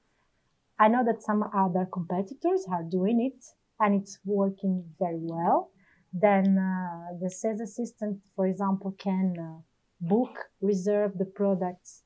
I 0.79 0.89
know 0.89 1.05
that 1.05 1.23
some 1.23 1.45
other 1.55 1.89
competitors 1.93 2.67
are 2.71 2.83
doing 2.83 3.21
it 3.21 3.45
and 3.81 4.01
it's 4.01 4.19
working 4.25 4.85
very 4.99 5.21
well. 5.21 5.71
Then 6.13 6.57
uh, 6.59 7.19
the 7.21 7.31
sales 7.31 7.61
assistant, 7.61 8.21
for 8.35 8.47
example, 8.47 8.95
can 8.99 9.35
uh, 9.39 9.61
book, 10.01 10.39
reserve 10.61 11.19
the 11.19 11.25
products 11.25 12.03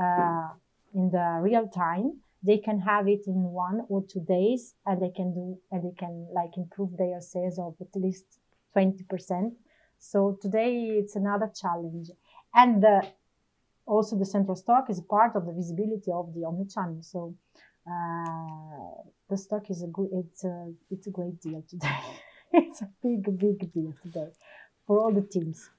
uh, 0.00 0.48
in 0.94 1.10
the 1.10 1.38
real 1.42 1.68
time. 1.68 2.20
They 2.42 2.58
can 2.58 2.80
have 2.80 3.08
it 3.08 3.22
in 3.26 3.34
one 3.34 3.82
or 3.88 4.02
two 4.02 4.20
days, 4.20 4.74
and 4.86 5.00
they 5.00 5.10
can 5.10 5.32
do 5.32 5.58
and 5.70 5.84
they 5.84 5.94
can 5.96 6.26
like 6.32 6.56
improve 6.56 6.96
their 6.96 7.20
sales 7.20 7.58
of 7.58 7.74
at 7.80 7.94
least 8.00 8.24
twenty 8.72 9.04
percent. 9.04 9.54
So 9.98 10.38
today 10.40 10.98
it's 10.98 11.14
another 11.14 11.52
challenge, 11.54 12.10
and 12.54 12.84
also 13.86 14.18
the 14.18 14.24
central 14.24 14.56
stock 14.56 14.90
is 14.90 15.00
part 15.00 15.36
of 15.36 15.46
the 15.46 15.52
visibility 15.52 16.10
of 16.10 16.34
the 16.34 16.40
omnichannel. 16.40 17.04
So 17.04 17.34
uh, 17.86 19.02
the 19.28 19.36
stock 19.36 19.70
is 19.70 19.82
a 19.82 19.86
good 19.88 20.08
it's 20.12 20.44
a 20.44 20.72
it's 20.90 21.06
a 21.06 21.10
great 21.10 21.40
deal 21.40 21.62
today. 21.68 21.88
It's 22.54 22.82
a 22.82 22.90
big 23.02 23.24
big 23.38 23.72
deal 23.72 23.94
today 24.02 24.28
for 24.86 25.00
all 25.00 25.12
the 25.12 25.22
teams. 25.22 25.70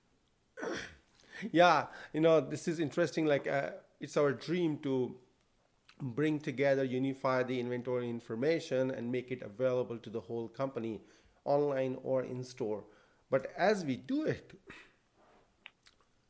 Yeah 1.51 1.87
you 2.13 2.21
know 2.21 2.41
this 2.41 2.67
is 2.67 2.79
interesting 2.79 3.25
like 3.25 3.47
uh, 3.47 3.71
it's 3.99 4.17
our 4.17 4.31
dream 4.33 4.79
to 4.79 5.15
bring 6.01 6.39
together 6.39 6.83
unify 6.83 7.43
the 7.43 7.59
inventory 7.59 8.09
information 8.09 8.91
and 8.91 9.11
make 9.11 9.31
it 9.31 9.41
available 9.41 9.97
to 9.99 10.09
the 10.09 10.19
whole 10.19 10.47
company 10.47 11.01
online 11.45 11.97
or 12.03 12.23
in 12.23 12.43
store. 12.43 12.83
But 13.29 13.51
as 13.57 13.85
we 13.85 13.97
do 13.97 14.23
it 14.23 14.53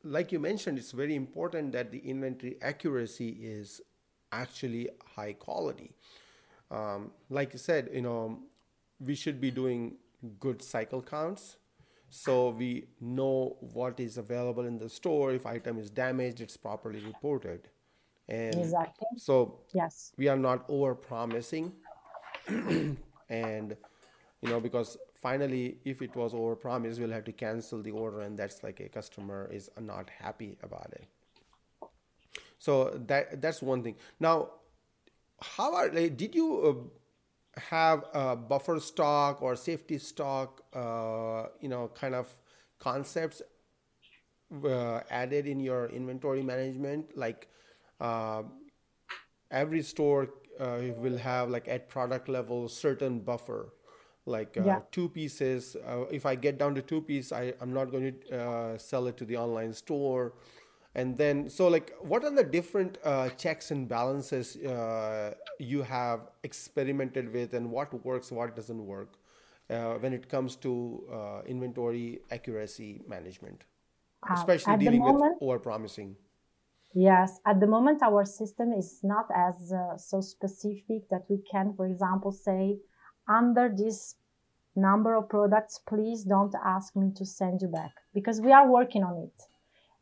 like 0.02 0.30
you 0.30 0.38
mentioned 0.38 0.78
it's 0.78 0.92
very 0.92 1.14
important 1.14 1.72
that 1.72 1.90
the 1.90 1.98
inventory 1.98 2.58
accuracy 2.60 3.30
is 3.30 3.80
actually 4.42 4.88
high 5.16 5.32
quality. 5.32 5.90
Um, 6.70 7.10
like 7.30 7.54
I 7.54 7.58
said, 7.58 7.90
you 7.92 8.02
know, 8.02 8.38
we 9.00 9.14
should 9.14 9.40
be 9.40 9.50
doing 9.50 9.96
good 10.40 10.62
cycle 10.62 11.02
counts. 11.02 11.56
So 12.10 12.50
we 12.50 12.86
know 13.00 13.56
what 13.60 13.98
is 13.98 14.18
available 14.18 14.64
in 14.66 14.78
the 14.78 14.88
store. 14.88 15.32
If 15.32 15.46
item 15.46 15.78
is 15.78 15.90
damaged 15.90 16.40
it's 16.40 16.56
properly 16.56 17.00
reported. 17.00 17.68
And 18.28 18.54
exactly. 18.54 19.08
so 19.16 19.60
yes. 19.74 20.12
we 20.16 20.28
are 20.28 20.36
not 20.36 20.64
over 20.68 20.94
promising 20.94 21.72
and 23.28 23.76
you 24.40 24.48
know 24.48 24.60
because 24.60 24.96
finally 25.20 25.76
if 25.84 26.00
it 26.00 26.14
was 26.16 26.32
over 26.32 26.56
promised 26.56 26.98
we'll 26.98 27.10
have 27.10 27.24
to 27.24 27.32
cancel 27.32 27.82
the 27.82 27.90
order 27.90 28.20
and 28.22 28.38
that's 28.38 28.62
like 28.62 28.80
a 28.80 28.88
customer 28.88 29.48
is 29.52 29.70
not 29.78 30.08
happy 30.08 30.56
about 30.62 30.90
it 30.92 31.06
so 32.64 32.90
that 33.06 33.40
that's 33.42 33.62
one 33.62 33.82
thing. 33.82 33.96
Now, 34.20 34.50
how 35.40 35.74
are 35.74 35.90
like, 35.90 36.16
did 36.16 36.34
you 36.34 36.48
uh, 37.56 37.60
have 37.60 38.04
a 38.14 38.36
buffer 38.36 38.80
stock 38.80 39.42
or 39.42 39.56
safety 39.56 39.98
stock? 39.98 40.62
Uh, 40.74 41.46
you 41.60 41.68
know, 41.68 41.90
kind 41.94 42.14
of 42.14 42.28
concepts 42.78 43.42
uh, 44.64 45.00
added 45.10 45.46
in 45.46 45.60
your 45.60 45.86
inventory 45.86 46.42
management 46.42 47.16
like 47.16 47.48
uh, 48.00 48.42
every 49.50 49.82
store 49.82 50.28
uh, 50.60 50.78
will 50.98 51.18
have 51.18 51.50
like 51.50 51.68
at 51.68 51.88
product 51.88 52.28
level 52.28 52.68
certain 52.68 53.20
buffer 53.20 53.72
like 54.26 54.56
uh, 54.56 54.76
Yeah. 54.76 54.80
two 54.90 55.08
pieces 55.08 55.76
uh, 55.86 56.04
if 56.10 56.24
i 56.26 56.34
get 56.34 56.58
down 56.58 56.74
to 56.74 56.82
two 56.82 57.00
piece 57.00 57.32
I, 57.32 57.52
i'm 57.60 57.72
not 57.72 57.90
going 57.90 58.14
to 58.30 58.38
uh, 58.40 58.78
sell 58.78 59.06
it 59.06 59.16
to 59.18 59.24
the 59.24 59.36
online 59.36 59.72
store 59.72 60.32
and 60.94 61.16
then 61.16 61.48
so 61.48 61.68
like 61.68 61.92
what 62.00 62.24
are 62.24 62.30
the 62.30 62.44
different 62.44 62.98
uh, 63.04 63.28
checks 63.30 63.70
and 63.70 63.88
balances 63.88 64.56
uh, 64.56 65.34
you 65.58 65.82
have 65.82 66.20
experimented 66.42 67.32
with 67.32 67.54
and 67.54 67.70
what 67.70 67.92
works 68.04 68.30
what 68.30 68.54
doesn't 68.54 68.84
work 68.86 69.14
uh, 69.70 69.94
when 69.94 70.12
it 70.12 70.28
comes 70.28 70.56
to 70.56 71.02
uh, 71.12 71.42
inventory 71.46 72.20
accuracy 72.30 73.02
management 73.08 73.64
especially 74.32 74.76
dealing 74.76 75.02
with 75.02 75.14
moment, 75.14 75.36
over 75.40 75.58
promising 75.58 76.16
Yes, 76.96 77.40
at 77.44 77.58
the 77.58 77.66
moment, 77.66 78.02
our 78.04 78.24
system 78.24 78.72
is 78.72 79.00
not 79.02 79.26
as 79.34 79.72
uh, 79.72 79.98
so 79.98 80.20
specific 80.20 81.08
that 81.10 81.24
we 81.28 81.42
can, 81.50 81.74
for 81.76 81.86
example, 81.86 82.30
say, 82.30 82.78
under 83.28 83.68
this 83.68 84.14
number 84.76 85.16
of 85.16 85.28
products, 85.28 85.80
please 85.88 86.22
don't 86.22 86.54
ask 86.64 86.94
me 86.94 87.10
to 87.16 87.26
send 87.26 87.62
you 87.62 87.68
back 87.68 87.90
because 88.14 88.40
we 88.40 88.52
are 88.52 88.70
working 88.70 89.02
on 89.02 89.16
it. 89.16 89.42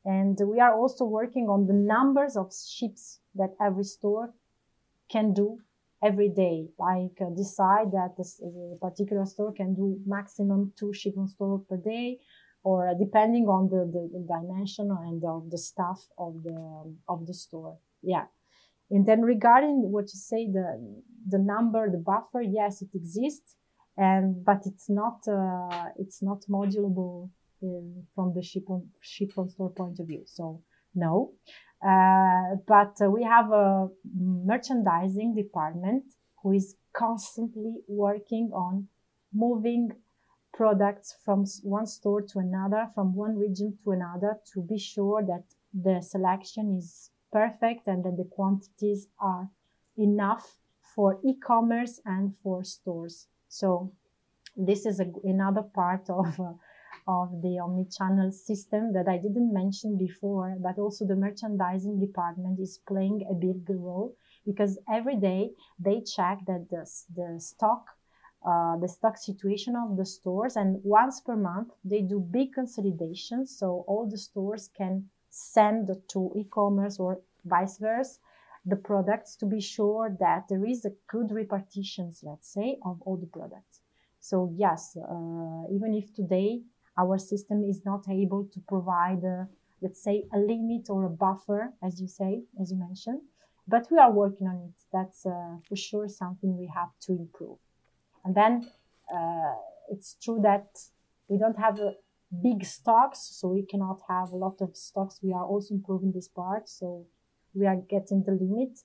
And 0.05 0.39
we 0.45 0.59
are 0.61 0.75
also 0.75 1.05
working 1.05 1.49
on 1.49 1.67
the 1.67 1.73
numbers 1.73 2.37
of 2.37 2.53
ships 2.53 3.21
that 3.37 3.55
every 3.61 3.85
store 3.85 4.35
can 5.11 5.33
do 5.33 5.61
every 6.03 6.29
day. 6.29 6.69
Like 6.79 7.21
uh, 7.21 7.31
decide 7.31 7.93
that 7.93 8.17
this 8.17 8.41
a 8.41 8.77
particular 8.81 9.27
store 9.27 9.53
can 9.53 9.75
do 9.75 10.01
maximum 10.05 10.73
two 10.77 10.93
ship 10.93 11.15
on 11.17 11.29
store 11.29 11.61
per 11.69 11.77
day, 11.77 12.19
or 12.65 12.89
uh, 12.89 12.95
depending 12.95 13.47
on 13.47 13.69
the, 13.69 13.85
the, 13.95 14.11
the 14.13 14.27
dimension 14.27 14.91
and 14.91 15.23
of 15.25 15.51
the 15.51 15.59
staff 15.59 16.01
of 16.19 16.43
the 16.43 16.95
of 17.09 17.27
the 17.27 17.35
store. 17.35 17.79
Yeah. 18.03 18.25
And 18.91 19.07
then 19.07 19.23
regarding 19.23 19.91
what 19.93 20.05
you 20.13 20.19
say, 20.19 20.51
the 20.51 20.67
the 21.29 21.39
number, 21.39 21.89
the 21.89 21.99
buffer, 21.99 22.43
yes, 22.43 22.83
it 22.83 22.89
exists, 22.95 23.55
and 23.97 24.45
but 24.45 24.63
it's 24.67 24.91
not 24.91 25.27
uh, 25.29 25.91
it's 25.97 26.23
not 26.23 26.43
modulable 26.51 27.31
from 28.15 28.35
the 28.35 28.43
ship 28.43 28.65
on 28.69 28.89
ship 29.01 29.31
on 29.37 29.49
store 29.49 29.71
point 29.71 29.99
of 30.01 30.07
view. 30.07 30.23
So 30.27 30.63
no, 30.95 31.33
uh, 31.87 32.57
but 32.67 32.95
uh, 33.01 33.11
we 33.11 33.23
have 33.25 33.51
a 33.51 33.89
merchandising 34.15 35.35
department 35.35 36.05
who 36.43 36.53
is 36.53 36.77
constantly 36.93 37.77
working 37.89 38.51
on 38.53 38.89
moving 39.33 39.91
products 40.53 41.17
from 41.25 41.45
one 41.63 41.87
store 41.87 42.21
to 42.21 42.39
another, 42.39 42.89
from 42.95 43.15
one 43.15 43.37
region 43.37 43.79
to 43.83 43.93
another, 43.93 44.39
to 44.53 44.61
be 44.61 44.79
sure 44.79 45.23
that 45.23 45.45
the 45.73 46.03
selection 46.03 46.77
is 46.77 47.11
perfect 47.33 47.87
and 47.87 48.05
that 48.05 48.17
the 48.17 48.29
quantities 48.31 49.09
are 49.19 49.49
enough 49.97 50.59
for 50.95 51.19
e-commerce 51.25 52.01
and 52.05 52.35
for 52.43 52.63
stores. 52.63 53.29
So 53.49 53.93
this 54.57 54.85
is 54.85 55.01
a, 55.01 55.07
another 55.25 55.63
part 55.63 56.11
of 56.11 56.39
uh, 56.39 56.53
of 57.07 57.43
the 57.43 57.59
omni-channel 57.59 58.33
system 58.33 58.93
that 58.93 59.09
I 59.09 59.17
didn't 59.17 59.53
mention 59.53 59.97
before, 59.97 60.57
but 60.61 60.79
also 60.79 61.07
the 61.07 61.17
merchandising 61.17 62.01
department 62.01 62.61
is 62.61 62.81
playing 62.87 63.27
a 63.31 63.35
big 63.35 63.69
role 63.69 64.15
because 64.47 64.79
every 64.93 65.17
day 65.17 65.51
they 65.79 66.01
check 66.01 66.41
that 66.47 66.69
the, 66.71 66.87
the 67.15 67.41
stock 67.41 67.87
uh, 68.45 68.77
the 68.79 68.89
stock 68.89 69.17
situation 69.17 69.77
of 69.77 69.97
the 69.97 70.05
stores 70.05 70.57
and 70.57 70.81
once 70.83 71.21
per 71.21 71.37
month 71.37 71.69
they 71.85 72.01
do 72.01 72.19
big 72.19 72.53
consolidations 72.53 73.57
so 73.57 73.85
all 73.87 74.09
the 74.11 74.19
stores 74.19 74.69
can 74.77 75.05
send 75.31 75.89
to 76.09 76.33
e-commerce 76.37 76.99
or 76.99 77.21
vice 77.45 77.79
versa 77.79 78.19
the 78.67 78.75
products 78.75 79.37
to 79.37 79.47
be 79.47 79.61
sure 79.61 80.17
that 80.19 80.45
there 80.49 80.65
is 80.65 80.85
a 80.85 80.93
good 81.09 81.31
repartitions 81.31 82.21
let's 82.25 82.53
say 82.53 82.77
of 82.85 83.01
all 83.03 83.17
the 83.17 83.27
products. 83.27 83.81
So 84.19 84.53
yes 84.57 84.97
uh, 84.97 85.65
even 85.73 85.95
if 85.95 86.13
today 86.13 86.63
our 86.99 87.19
system 87.19 87.65
is 87.65 87.85
not 87.85 88.05
able 88.09 88.45
to 88.53 88.61
provide 88.69 89.25
uh, 89.25 89.45
let's 89.81 90.03
say 90.03 90.25
a 90.33 90.39
limit 90.39 90.89
or 90.89 91.05
a 91.05 91.11
buffer 91.11 91.73
as 91.83 92.01
you 92.01 92.09
say 92.09 92.43
as 92.61 92.71
you 92.71 92.79
mentioned 92.79 93.21
but 93.69 93.87
we 93.91 93.99
are 93.99 94.13
working 94.13 94.47
on 94.47 94.57
it 94.69 94.75
that's 94.93 95.25
uh, 95.27 95.57
for 95.69 95.77
sure 95.77 96.09
something 96.09 96.57
we 96.59 96.71
have 96.75 96.91
to 97.01 97.13
improve 97.13 97.59
and 98.25 98.35
then 98.35 98.69
uh, 99.15 99.55
it's 99.91 100.17
true 100.23 100.41
that 100.43 100.69
we 101.29 101.39
don't 101.39 101.59
have 101.59 101.79
uh, 101.81 101.91
big 102.43 102.65
stocks, 102.65 103.21
so 103.39 103.49
we 103.49 103.63
cannot 103.63 104.01
have 104.09 104.33
a 104.33 104.37
lot 104.37 104.61
of 104.61 104.77
stocks. 104.77 105.21
We 105.23 105.33
are 105.33 105.45
also 105.45 105.75
improving 105.75 106.13
this 106.13 106.29
part, 106.29 106.69
so 106.69 107.07
we 107.55 107.67
are 107.67 107.77
getting 107.77 108.23
the 108.25 108.33
limit. 108.33 108.79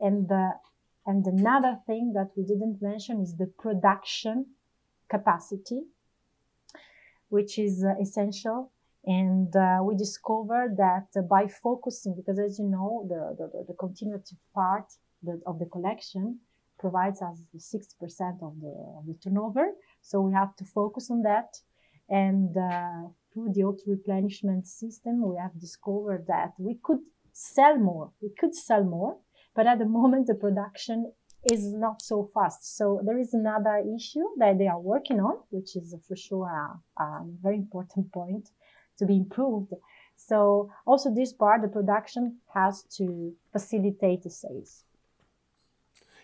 And 0.00 0.28
the 0.28 0.52
and 1.06 1.26
another 1.26 1.78
thing 1.86 2.12
that 2.14 2.30
we 2.36 2.44
didn't 2.44 2.82
mention 2.82 3.20
is 3.20 3.36
the 3.36 3.46
production 3.46 4.46
capacity, 5.08 5.84
which 7.28 7.58
is 7.58 7.84
uh, 7.84 7.94
essential. 8.00 8.72
And 9.04 9.54
uh, 9.56 9.80
we 9.82 9.96
discovered 9.96 10.76
that 10.76 11.08
by 11.28 11.46
focusing, 11.46 12.14
because 12.14 12.38
as 12.38 12.58
you 12.58 12.66
know, 12.66 13.06
the, 13.08 13.36
the, 13.38 13.64
the, 13.68 13.74
continuative 13.74 14.36
part 14.54 14.92
of 15.46 15.58
the 15.58 15.66
collection 15.66 16.40
provides 16.78 17.22
us 17.22 17.40
60% 17.56 18.42
of 18.42 18.60
the, 18.60 18.74
of 18.98 19.06
the 19.06 19.16
turnover. 19.22 19.68
So 20.02 20.20
we 20.20 20.32
have 20.34 20.54
to 20.56 20.64
focus 20.64 21.10
on 21.10 21.22
that. 21.22 21.56
And 22.10 22.56
uh, 22.56 23.08
through 23.32 23.52
the 23.54 23.64
auto 23.64 23.82
replenishment 23.86 24.66
system, 24.66 25.26
we 25.26 25.36
have 25.36 25.58
discovered 25.60 26.26
that 26.28 26.52
we 26.58 26.78
could 26.82 27.00
sell 27.32 27.78
more. 27.78 28.10
We 28.20 28.30
could 28.38 28.54
sell 28.54 28.84
more, 28.84 29.16
but 29.54 29.66
at 29.66 29.78
the 29.78 29.86
moment 29.86 30.26
the 30.26 30.34
production 30.34 31.12
is 31.44 31.72
not 31.72 32.02
so 32.02 32.30
fast. 32.34 32.76
So 32.76 33.00
there 33.04 33.18
is 33.18 33.34
another 33.34 33.82
issue 33.96 34.24
that 34.38 34.58
they 34.58 34.66
are 34.66 34.80
working 34.80 35.20
on, 35.20 35.38
which 35.50 35.76
is 35.76 35.94
for 36.06 36.16
sure 36.16 36.48
a, 36.48 37.02
a 37.02 37.24
very 37.42 37.56
important 37.56 38.12
point 38.12 38.50
to 38.98 39.06
be 39.06 39.16
improved. 39.16 39.72
So 40.16 40.70
also 40.86 41.14
this 41.14 41.32
part, 41.32 41.62
the 41.62 41.68
production 41.68 42.38
has 42.52 42.82
to 42.96 43.32
facilitate 43.52 44.22
the 44.22 44.30
sales. 44.30 44.84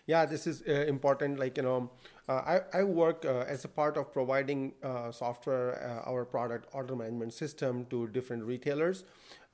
Yeah, 0.07 0.25
this 0.25 0.45
is 0.45 0.61
uh, 0.67 0.71
important. 0.71 1.39
Like, 1.39 1.57
you 1.57 1.63
know, 1.63 1.89
uh, 2.29 2.59
I, 2.73 2.79
I 2.79 2.83
work 2.83 3.25
uh, 3.25 3.45
as 3.47 3.65
a 3.65 3.67
part 3.67 3.97
of 3.97 4.13
providing 4.13 4.73
uh, 4.83 5.11
software, 5.11 6.03
uh, 6.05 6.09
our 6.09 6.25
product 6.25 6.67
order 6.73 6.95
management 6.95 7.33
system 7.33 7.85
to 7.89 8.07
different 8.09 8.43
retailers. 8.43 9.03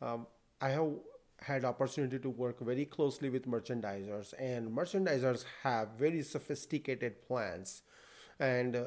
Um, 0.02 0.28
I 0.60 0.70
have 0.70 0.90
had 1.42 1.66
opportunity 1.66 2.20
to 2.20 2.30
work 2.30 2.60
very 2.60 2.86
closely 2.86 3.30
with 3.30 3.48
merchandisers 3.48 4.34
and 4.40 4.70
merchandisers 4.70 5.46
have 5.64 5.90
very 5.98 6.22
sophisticated 6.22 7.22
plans 7.28 7.82
and 8.40 8.76
uh, 8.76 8.86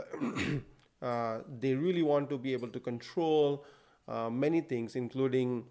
uh, 1.03 1.41
they 1.61 1.75
really 1.75 2.03
want 2.03 2.29
to 2.31 2.39
be 2.39 2.53
able 2.53 2.69
to 2.69 2.81
control 2.81 3.65
uh, 4.09 4.31
many 4.31 4.61
things 4.61 4.95
including 4.95 5.65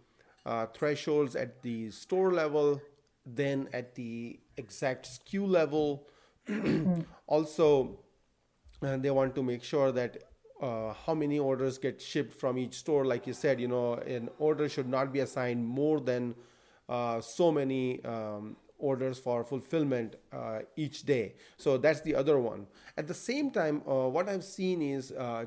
uh, 0.45 0.65
thresholds 0.67 1.35
at 1.35 1.61
the 1.61 1.89
store 1.89 2.33
level 2.33 2.81
then 3.25 3.69
at 3.73 3.95
the 3.95 4.39
exact 4.57 5.07
SKU 5.07 5.47
level. 5.47 6.07
also, 7.27 7.99
uh, 8.81 8.97
they 8.97 9.09
want 9.11 9.33
to 9.35 9.43
make 9.43 9.63
sure 9.63 9.91
that 9.91 10.23
uh, 10.61 10.93
how 11.05 11.13
many 11.13 11.39
orders 11.39 11.77
get 11.77 12.01
shipped 12.01 12.33
from 12.33 12.57
each 12.57 12.75
store. 12.75 13.05
Like 13.05 13.27
you 13.27 13.33
said, 13.33 13.59
you 13.59 13.67
know, 13.67 13.93
an 13.95 14.29
order 14.39 14.67
should 14.69 14.87
not 14.87 15.13
be 15.13 15.19
assigned 15.19 15.65
more 15.65 15.99
than 15.99 16.35
so 17.21 17.51
many 17.51 18.03
um, 18.05 18.55
orders 18.77 19.17
for 19.17 19.43
fulfillment 19.43 20.15
uh, 20.33 20.59
each 20.75 21.03
day. 21.03 21.35
So 21.57 21.77
that's 21.77 22.01
the 22.01 22.15
other 22.15 22.37
one. 22.39 22.67
At 22.97 23.07
the 23.07 23.13
same 23.13 23.49
time, 23.51 23.81
uh, 23.87 24.09
what 24.09 24.27
I've 24.27 24.43
seen 24.43 24.81
is 24.81 25.11
uh, 25.11 25.45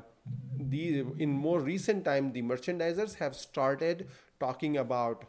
the 0.59 1.05
in 1.19 1.29
more 1.31 1.59
recent 1.59 2.03
time, 2.05 2.31
the 2.33 2.41
merchandisers 2.41 3.15
have 3.15 3.35
started 3.35 4.07
talking 4.39 4.77
about 4.77 5.25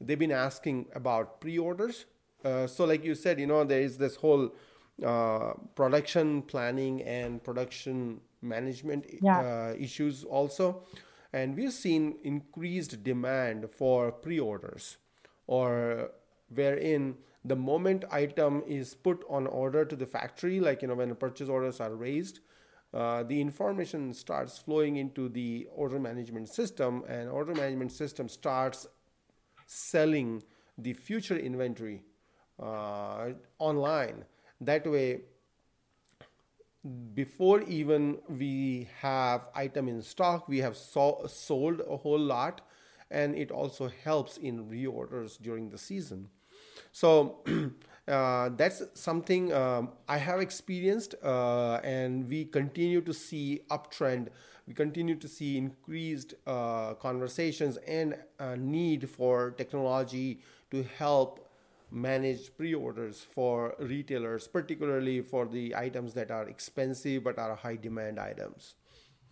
they've 0.00 0.18
been 0.18 0.32
asking 0.32 0.86
about 0.94 1.40
pre-orders 1.40 2.06
uh, 2.44 2.66
so 2.66 2.84
like 2.84 3.04
you 3.04 3.14
said 3.14 3.38
you 3.38 3.46
know 3.46 3.62
there 3.64 3.80
is 3.80 3.96
this 3.96 4.16
whole 4.16 4.50
uh, 5.06 5.52
production 5.74 6.42
planning 6.42 7.00
and 7.02 7.42
production 7.42 8.20
management 8.42 9.06
Yeah. 9.22 9.38
uh, 9.40 9.74
issues 9.78 10.24
also 10.24 10.82
and 11.32 11.56
we've 11.56 11.72
seen 11.72 12.16
increased 12.24 13.02
demand 13.04 13.70
for 13.70 14.10
pre-orders 14.12 14.96
or 15.46 16.10
wherein 16.54 17.14
the 17.44 17.56
moment 17.56 18.04
item 18.10 18.62
is 18.66 18.94
put 18.94 19.24
on 19.28 19.46
order 19.46 19.84
to 19.84 19.96
the 19.96 20.06
factory 20.06 20.60
like 20.60 20.82
you 20.82 20.88
know 20.88 20.94
when 20.94 21.14
purchase 21.16 21.48
orders 21.48 21.80
are 21.80 21.94
raised 21.94 22.40
uh, 22.94 23.22
the 23.22 23.40
information 23.40 24.12
starts 24.12 24.58
flowing 24.58 24.96
into 24.96 25.28
the 25.28 25.66
order 25.74 25.98
management 25.98 26.48
system 26.48 27.02
and 27.08 27.28
order 27.28 27.54
management 27.54 27.90
system 27.90 28.28
starts 28.28 28.86
selling 29.66 30.42
the 30.78 30.92
future 30.92 31.36
inventory 31.38 32.02
uh, 32.60 33.30
online. 33.58 34.24
That 34.60 34.86
way, 34.86 35.22
before 37.14 37.60
even 37.62 38.18
we 38.28 38.88
have 39.00 39.48
item 39.54 39.88
in 39.88 40.02
stock, 40.02 40.48
we 40.48 40.58
have 40.58 40.76
so- 40.76 41.24
sold 41.28 41.80
a 41.88 41.96
whole 41.96 42.18
lot, 42.18 42.60
and 43.12 43.36
it 43.36 43.50
also 43.50 43.90
helps 44.02 44.38
in 44.38 44.66
reorders 44.66 45.40
during 45.40 45.70
the 45.70 45.78
season. 45.78 46.28
So 46.90 47.44
uh, 48.08 48.50
that's 48.56 48.82
something 48.94 49.52
um, 49.52 49.90
I 50.08 50.18
have 50.18 50.40
experienced, 50.40 51.14
uh, 51.22 51.80
and 51.84 52.28
we 52.28 52.46
continue 52.46 53.00
to 53.02 53.14
see 53.14 53.60
uptrend. 53.70 54.28
We 54.66 54.74
continue 54.74 55.16
to 55.16 55.28
see 55.28 55.58
increased 55.58 56.34
uh, 56.46 56.94
conversations 56.94 57.76
and 57.86 58.16
need 58.58 59.08
for 59.08 59.50
technology 59.52 60.40
to 60.70 60.84
help 60.98 61.48
manage 61.90 62.56
pre-orders 62.56 63.26
for 63.34 63.74
retailers, 63.78 64.48
particularly 64.48 65.20
for 65.20 65.46
the 65.46 65.76
items 65.76 66.14
that 66.14 66.30
are 66.30 66.48
expensive 66.48 67.24
but 67.24 67.38
are 67.38 67.54
high 67.54 67.76
demand 67.76 68.18
items. 68.18 68.76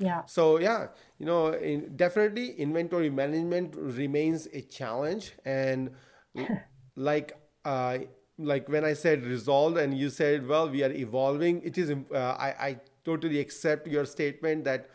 Yeah. 0.01 0.25
So 0.25 0.59
yeah, 0.59 0.89
you 1.19 1.27
know, 1.27 1.53
in, 1.53 1.95
definitely 1.97 2.53
inventory 2.53 3.11
management 3.11 3.77
remains 3.77 4.49
a 4.53 4.63
challenge, 4.63 5.33
and 5.45 5.91
like 6.97 7.37
uh, 7.65 7.99
like 8.39 8.69
when 8.69 8.85
I 8.85 8.95
said 8.95 9.25
resolved, 9.27 9.77
and 9.77 9.97
you 9.97 10.09
said, 10.09 10.49
well, 10.49 10.71
we 10.71 10.83
are 10.83 10.91
evolving. 10.91 11.61
It 11.63 11.77
is. 11.77 11.91
Uh, 11.91 12.17
I 12.17 12.49
I 12.69 12.81
totally 13.05 13.41
accept 13.41 13.87
your 13.87 14.07
statement 14.07 14.65
that 14.65 14.89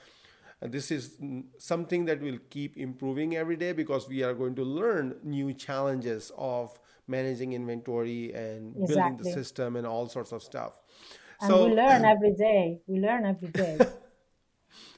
this 0.61 0.89
is 0.89 1.19
something 1.59 2.05
that 2.05 2.19
will 2.19 2.39
keep 2.49 2.77
improving 2.77 3.35
every 3.35 3.55
day 3.55 3.73
because 3.73 4.07
we 4.09 4.23
are 4.23 4.33
going 4.33 4.55
to 4.55 4.63
learn 4.63 5.15
new 5.23 5.53
challenges 5.53 6.31
of 6.37 6.79
managing 7.07 7.53
inventory 7.53 8.33
and 8.33 8.75
exactly. 8.75 8.95
building 8.95 9.17
the 9.17 9.31
system 9.31 9.75
and 9.75 9.85
all 9.85 10.07
sorts 10.07 10.31
of 10.31 10.41
stuff. 10.41 10.79
And 11.41 11.49
so, 11.51 11.65
we 11.65 11.75
learn 11.75 12.05
every 12.15 12.33
day. 12.33 12.81
We 12.87 12.99
learn 12.99 13.25
every 13.25 13.49
day. 13.49 13.77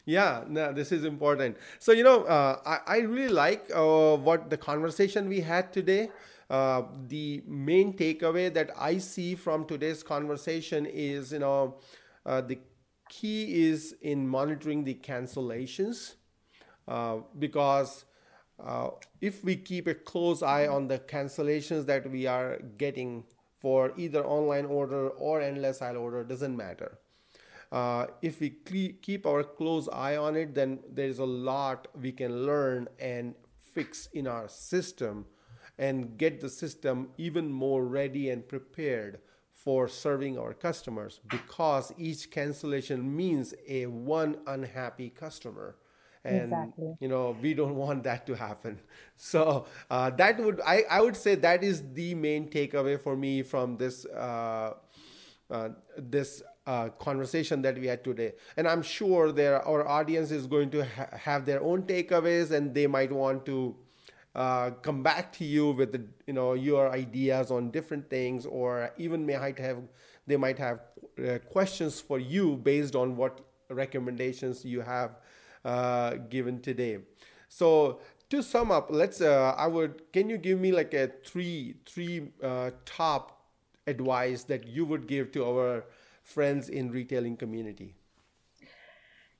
Yeah, 0.08 0.46
no, 0.48 0.72
this 0.72 0.94
is 0.94 1.04
important. 1.04 1.58
So 1.80 1.92
you 1.92 2.04
know, 2.04 2.24
uh, 2.24 2.60
I, 2.66 2.96
I 2.96 2.98
really 3.00 3.28
like 3.28 3.70
uh, 3.76 4.16
what 4.16 4.50
the 4.50 4.58
conversation 4.58 5.28
we 5.28 5.42
had 5.42 5.74
today. 5.74 6.10
Uh, 6.50 6.84
the 7.10 7.44
main 7.46 7.92
takeaway 7.92 8.54
that 8.54 8.72
I 8.80 9.00
see 9.00 9.36
from 9.36 9.66
today's 9.66 10.02
conversation 10.02 10.86
is, 10.86 11.34
you 11.34 11.40
know, 11.40 11.76
uh, 12.26 12.40
the 12.40 12.58
key 13.10 13.68
is 13.68 13.96
in 14.02 14.26
monitoring 14.26 14.86
the 14.86 14.94
cancellations 14.96 16.16
uh, 16.88 17.18
because 17.38 18.06
uh, 18.64 18.90
if 19.22 19.44
we 19.44 19.58
keep 19.58 19.88
a 19.88 19.94
close 19.94 20.42
eye 20.42 20.68
on 20.68 20.88
the 20.88 21.00
cancellations 21.00 21.86
that 21.88 22.10
we 22.10 22.26
are 22.28 22.60
getting 22.78 23.26
for 23.60 23.92
either 23.98 24.24
online 24.26 24.66
order 24.66 25.10
or 25.10 25.42
endless 25.42 25.82
aisle 25.82 25.98
order 25.98 26.24
doesn't 26.24 26.56
matter 26.56 26.98
uh, 27.72 28.08
if 28.22 28.40
we 28.40 28.50
keep 29.02 29.26
our 29.26 29.44
close 29.44 29.88
eye 29.90 30.18
on 30.18 30.36
it 30.36 30.56
then 30.56 30.80
there's 30.92 31.20
a 31.20 31.26
lot 31.26 31.88
we 32.00 32.12
can 32.12 32.46
learn 32.46 32.88
and 33.00 33.36
fix 33.74 34.08
in 34.14 34.28
our 34.28 34.48
system 34.48 35.26
and 35.78 36.18
get 36.18 36.42
the 36.42 36.50
system 36.50 37.10
even 37.18 37.52
more 37.52 37.86
ready 37.86 38.30
and 38.30 38.48
prepared 38.48 39.20
for 39.54 39.88
serving 39.88 40.38
our 40.38 40.54
customers 40.54 41.20
because 41.30 41.92
each 41.98 42.32
cancellation 42.32 43.16
means 43.16 43.54
a 43.68 43.86
one 43.86 44.38
unhappy 44.48 45.10
customer 45.10 45.76
and 46.24 46.44
exactly. 46.44 46.94
you 47.00 47.08
know 47.08 47.36
we 47.42 47.54
don't 47.54 47.76
want 47.86 48.04
that 48.04 48.26
to 48.26 48.34
happen 48.34 48.80
so 49.16 49.66
uh, 49.90 50.10
that 50.12 50.38
would 50.40 50.62
I, 50.66 50.84
I 50.90 51.02
would 51.02 51.18
say 51.18 51.36
that 51.36 51.64
is 51.64 51.84
the 51.94 52.16
main 52.16 52.50
takeaway 52.50 53.00
for 53.00 53.16
me 53.16 53.42
from 53.44 53.78
this 53.78 54.06
uh, 54.06 54.74
uh, 55.50 55.70
this 55.98 56.44
uh, 56.68 56.90
conversation 57.00 57.62
that 57.64 57.80
we 57.80 57.88
had 57.88 58.04
today 58.04 58.34
and 58.58 58.68
i'm 58.68 58.84
sure 58.84 59.32
there 59.32 59.62
our 59.68 59.88
audience 59.88 60.30
is 60.30 60.46
going 60.46 60.70
to 60.70 60.84
ha- 60.84 61.08
have 61.18 61.46
their 61.46 61.62
own 61.64 61.82
takeaways 61.84 62.52
and 62.52 62.76
they 62.76 62.86
might 62.86 63.12
want 63.12 63.46
to 63.46 63.76
uh, 64.36 64.70
come 64.84 65.02
back 65.02 65.34
to 65.34 65.44
you 65.44 65.72
with 65.72 65.92
the, 65.92 66.06
you 66.28 66.34
know 66.34 66.54
your 66.54 66.92
ideas 66.92 67.50
on 67.50 67.72
different 67.72 68.08
things 68.10 68.46
or 68.46 68.92
even 68.98 69.26
might 69.26 69.58
have 69.58 69.80
they 70.28 70.38
might 70.38 70.60
have 70.60 70.82
uh, 71.26 71.40
questions 71.50 72.00
for 72.00 72.20
you 72.20 72.58
based 72.58 72.96
on 72.96 73.16
what 73.16 73.42
recommendations 73.70 74.64
you 74.64 74.82
have 74.82 75.18
uh, 75.66 76.16
given 76.30 76.62
today. 76.62 77.00
So 77.48 78.00
to 78.30 78.44
sum 78.44 78.72
up, 78.72 78.90
let's. 78.90 79.22
Uh, 79.22 79.56
I 79.58 79.68
would. 79.68 80.12
Can 80.12 80.30
you 80.30 80.38
give 80.38 80.60
me 80.60 80.72
like 80.72 80.94
a 80.94 81.08
three 81.26 81.76
three 81.86 82.30
uh, 82.44 82.72
top 82.86 83.42
advice 83.88 84.44
that 84.44 84.68
you 84.68 84.86
would 84.86 85.08
give 85.08 85.32
to 85.32 85.46
our 85.46 85.86
friends 86.28 86.68
in 86.68 86.92
retailing 86.92 87.38
community? 87.38 87.96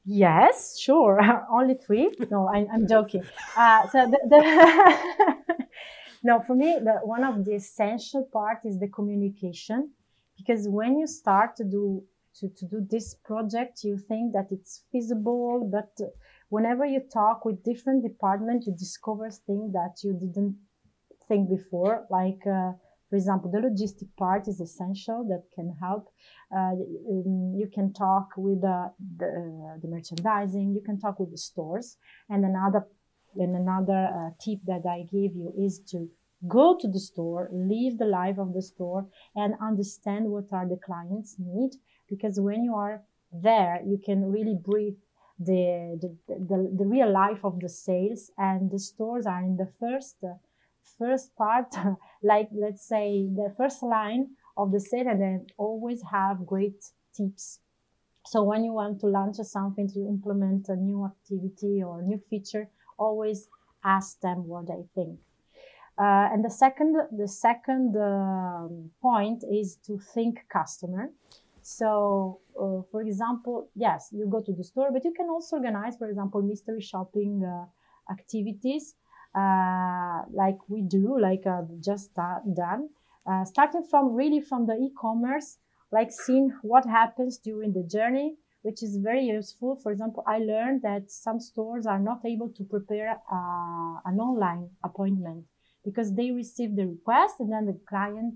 Yes, 0.06 0.80
sure. 0.80 1.20
Only 1.52 1.76
three? 1.76 2.10
No, 2.32 2.48
I, 2.48 2.60
am 2.74 2.88
joking. 2.88 3.24
Uh, 3.58 3.88
so 3.90 4.10
the, 4.10 4.20
the 4.32 5.66
no, 6.24 6.40
for 6.40 6.56
me, 6.56 6.80
the, 6.82 7.00
one 7.04 7.26
of 7.26 7.44
the 7.44 7.56
essential 7.56 8.24
part 8.32 8.60
is 8.64 8.80
the 8.80 8.88
communication, 8.88 9.92
because 10.38 10.68
when 10.70 10.98
you 10.98 11.08
start 11.08 11.58
to 11.58 11.66
do 11.66 12.04
to, 12.40 12.48
to 12.50 12.66
do 12.66 12.88
this 12.90 13.16
project, 13.16 13.84
you 13.84 13.98
think 13.98 14.32
that 14.34 14.48
it's 14.52 14.84
feasible, 14.92 15.70
but 15.72 15.92
whenever 16.50 16.86
you 16.86 17.02
talk 17.12 17.44
with 17.46 17.64
different 17.64 18.04
departments, 18.04 18.68
you 18.68 18.74
discover 18.74 19.30
things 19.32 19.74
that 19.74 19.96
you 20.04 20.14
didn't 20.14 20.56
think 21.28 21.50
before. 21.50 22.06
Like, 22.12 22.46
uh, 22.46 22.74
for 23.10 23.16
example, 23.16 23.50
the 23.50 23.60
logistic 23.60 24.10
part 24.18 24.48
is 24.48 24.60
essential 24.60 25.26
that 25.30 25.44
can 25.56 25.74
help. 25.80 26.10
Uh, 26.54 26.74
um, 27.12 27.56
you 27.58 27.70
can 27.74 27.94
talk 27.94 28.30
with 28.38 28.64
uh, 28.64 28.90
the, 29.18 29.28
uh, 29.28 29.80
the 29.82 29.88
merchandising, 29.88 30.74
you 30.74 30.82
can 30.86 31.00
talk 31.00 31.20
with 31.20 31.32
the 31.32 31.38
stores. 31.38 31.98
And 32.30 32.44
another, 32.44 32.86
and 33.36 33.56
another 33.56 34.10
uh, 34.14 34.30
tip 34.44 34.60
that 34.66 34.86
I 34.86 35.04
give 35.04 35.36
you 35.36 35.54
is 35.58 35.80
to 35.92 36.10
go 36.48 36.78
to 36.80 36.88
the 36.88 37.00
store, 37.00 37.50
live 37.52 37.98
the 37.98 38.06
life 38.06 38.38
of 38.38 38.54
the 38.54 38.62
store 38.62 39.08
and 39.36 39.56
understand 39.62 40.26
what 40.26 40.46
are 40.52 40.68
the 40.68 40.80
clients 40.86 41.36
need 41.40 41.72
because 42.10 42.40
when 42.40 42.64
you 42.64 42.76
are 42.76 43.04
there, 43.32 43.82
you 43.86 44.00
can 44.04 44.32
really 44.32 44.56
breathe 44.62 44.98
the, 45.40 45.98
the, 46.02 46.36
the, 46.36 46.76
the 46.78 46.86
real 46.86 47.12
life 47.12 47.40
of 47.44 47.60
the 47.60 47.70
sales 47.70 48.32
and 48.38 48.72
the 48.72 48.80
stores 48.80 49.26
are 49.26 49.42
in 49.42 49.58
the 49.58 49.72
first, 49.80 50.18
uh, 50.24 50.34
first 51.00 51.36
part, 51.36 51.74
like 52.24 52.50
let's 52.52 52.88
say 52.88 53.28
the 53.34 53.54
first 53.58 53.84
line 53.84 54.30
of 54.58 54.72
the 54.72 54.80
sale 54.80 55.08
and 55.08 55.22
they 55.22 55.54
always 55.58 56.02
have 56.12 56.46
great 56.46 56.84
tips. 57.16 57.60
So 58.26 58.44
when 58.44 58.64
you 58.64 58.74
want 58.74 59.00
to 59.02 59.08
launch 59.08 59.38
something 59.38 59.88
to 59.90 60.00
implement 60.08 60.68
a 60.70 60.76
new 60.76 61.06
activity 61.06 61.82
or 61.84 62.02
new 62.02 62.20
feature, 62.30 62.70
always 62.98 63.48
ask 63.84 64.20
them 64.20 64.48
what 64.48 64.68
they 64.68 64.84
think. 64.96 65.20
Uh, 65.98 66.30
and 66.32 66.44
the 66.46 66.50
second, 66.50 66.96
the 67.18 67.28
second 67.28 67.96
um, 67.98 68.92
point 69.02 69.44
is 69.52 69.78
to 69.88 69.98
think 70.14 70.40
customer. 70.50 71.10
So, 71.64 72.40
uh, 72.60 72.82
for 72.92 73.02
example, 73.02 73.70
yes, 73.76 74.10
you 74.12 74.28
go 74.28 74.42
to 74.42 74.54
the 74.54 74.64
store, 74.64 74.92
but 74.92 75.04
you 75.04 75.14
can 75.14 75.28
also 75.30 75.56
organize, 75.56 75.98
for 75.98 76.08
example, 76.10 76.42
mystery 76.42 76.82
shopping 76.82 77.44
uh, 77.44 77.66
activities 78.12 78.96
like 79.36 80.58
we 80.68 80.82
do, 80.82 81.20
like 81.20 81.46
I've 81.46 81.80
just 81.82 82.14
done, 82.16 82.90
uh, 83.30 83.46
starting 83.46 83.84
from 83.84 84.14
really 84.14 84.42
from 84.42 84.66
the 84.68 84.74
e-commerce, 84.74 85.58
like 85.92 86.12
seeing 86.12 86.52
what 86.62 86.86
happens 86.86 87.38
during 87.38 87.74
the 87.74 87.84
journey, 87.84 88.36
which 88.62 88.84
is 88.84 88.98
very 88.98 89.26
useful. 89.26 89.76
For 89.76 89.92
example, 89.92 90.24
I 90.28 90.40
learned 90.40 90.82
that 90.84 91.12
some 91.12 91.40
stores 91.40 91.86
are 91.86 92.00
not 92.00 92.26
able 92.26 92.50
to 92.50 92.64
prepare 92.64 93.12
uh, 93.32 94.00
an 94.06 94.20
online 94.20 94.70
appointment 94.84 95.46
because 95.86 96.14
they 96.14 96.32
receive 96.32 96.76
the 96.76 96.88
request 96.88 97.36
and 97.40 97.52
then 97.52 97.66
the 97.66 97.80
client 97.88 98.36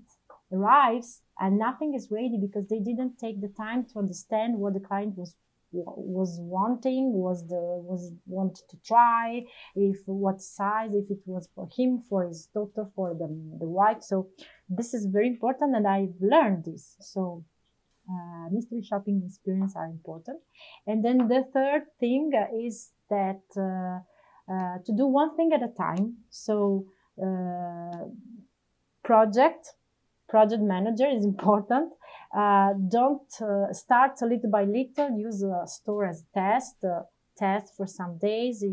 arrives 0.52 1.22
and 1.38 1.58
nothing 1.58 1.94
is 1.94 2.10
ready 2.10 2.38
because 2.40 2.68
they 2.68 2.78
didn't 2.78 3.18
take 3.18 3.40
the 3.40 3.48
time 3.48 3.84
to 3.84 3.98
understand 3.98 4.56
what 4.56 4.74
the 4.74 4.80
client 4.80 5.16
was 5.16 5.34
was 5.72 6.38
wanting 6.40 7.12
was 7.12 7.46
the 7.48 7.60
was 7.90 8.12
wanted 8.26 8.62
to 8.68 8.76
try 8.84 9.42
if 9.74 9.98
what 10.06 10.40
size 10.40 10.94
if 10.94 11.10
it 11.10 11.22
was 11.24 11.48
for 11.54 11.68
him 11.76 12.02
for 12.08 12.26
his 12.26 12.46
daughter 12.54 12.86
for 12.94 13.14
the, 13.14 13.28
the 13.58 13.66
wife. 13.66 14.02
So 14.02 14.28
this 14.68 14.94
is 14.94 15.06
very 15.06 15.28
important 15.28 15.74
and 15.74 15.86
i've 15.86 16.20
learned 16.20 16.64
this. 16.64 16.96
So 17.00 17.44
uh, 18.10 18.48
mystery 18.50 18.82
shopping 18.82 19.22
experience 19.24 19.74
are 19.76 19.86
important. 19.86 20.40
And 20.86 21.04
then 21.04 21.28
the 21.28 21.44
third 21.52 21.82
thing 22.00 22.32
is 22.64 22.90
that 23.08 23.42
uh, 23.56 24.00
uh, 24.52 24.78
to 24.84 24.92
do 24.96 25.06
one 25.06 25.36
thing 25.36 25.50
at 25.54 25.62
a 25.62 25.72
time. 25.72 26.16
So 26.30 26.86
uh, 27.22 28.06
project 29.04 29.74
project 30.28 30.62
manager 30.62 31.06
is 31.06 31.24
important. 31.32 31.92
Uh, 32.36 32.72
don't 32.88 33.30
uh, 33.40 33.72
start 33.72 34.20
little 34.22 34.50
by 34.50 34.64
little. 34.64 35.10
Use 35.18 35.42
a 35.42 35.66
store 35.66 36.06
as 36.06 36.24
test. 36.34 36.82
Uh, 36.84 37.02
test 37.36 37.74
for 37.76 37.86
some 37.86 38.18
days. 38.18 38.64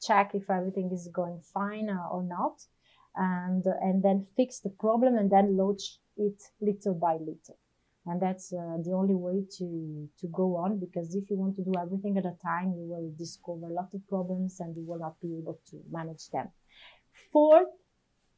Check 0.00 0.34
if 0.34 0.48
everything 0.50 0.90
is 0.92 1.08
going 1.12 1.40
fine 1.54 1.88
or 1.90 2.22
not, 2.22 2.60
and 3.16 3.64
and 3.66 4.02
then 4.02 4.26
fix 4.36 4.60
the 4.60 4.70
problem 4.70 5.16
and 5.16 5.30
then 5.30 5.56
launch 5.56 5.98
it 6.16 6.42
little 6.60 6.94
by 6.94 7.14
little. 7.14 7.58
and 8.06 8.20
that's 8.20 8.52
uh, 8.52 8.76
the 8.82 8.92
only 8.92 9.14
way 9.14 9.44
to 9.58 10.08
to 10.18 10.26
go 10.28 10.56
on 10.56 10.78
because 10.78 11.14
if 11.14 11.30
you 11.30 11.36
want 11.36 11.54
to 11.56 11.64
do 11.64 11.72
everything 11.80 12.16
at 12.16 12.24
a 12.24 12.36
time 12.42 12.72
you 12.78 12.84
will 12.92 13.12
discover 13.18 13.66
a 13.66 13.72
lot 13.72 13.90
of 13.94 14.06
problems 14.08 14.60
and 14.60 14.76
you 14.76 14.84
will 14.84 14.98
not 14.98 15.20
be 15.20 15.36
able 15.38 15.58
to 15.70 15.76
manage 15.90 16.28
them 16.30 16.48
fourth 17.32 17.68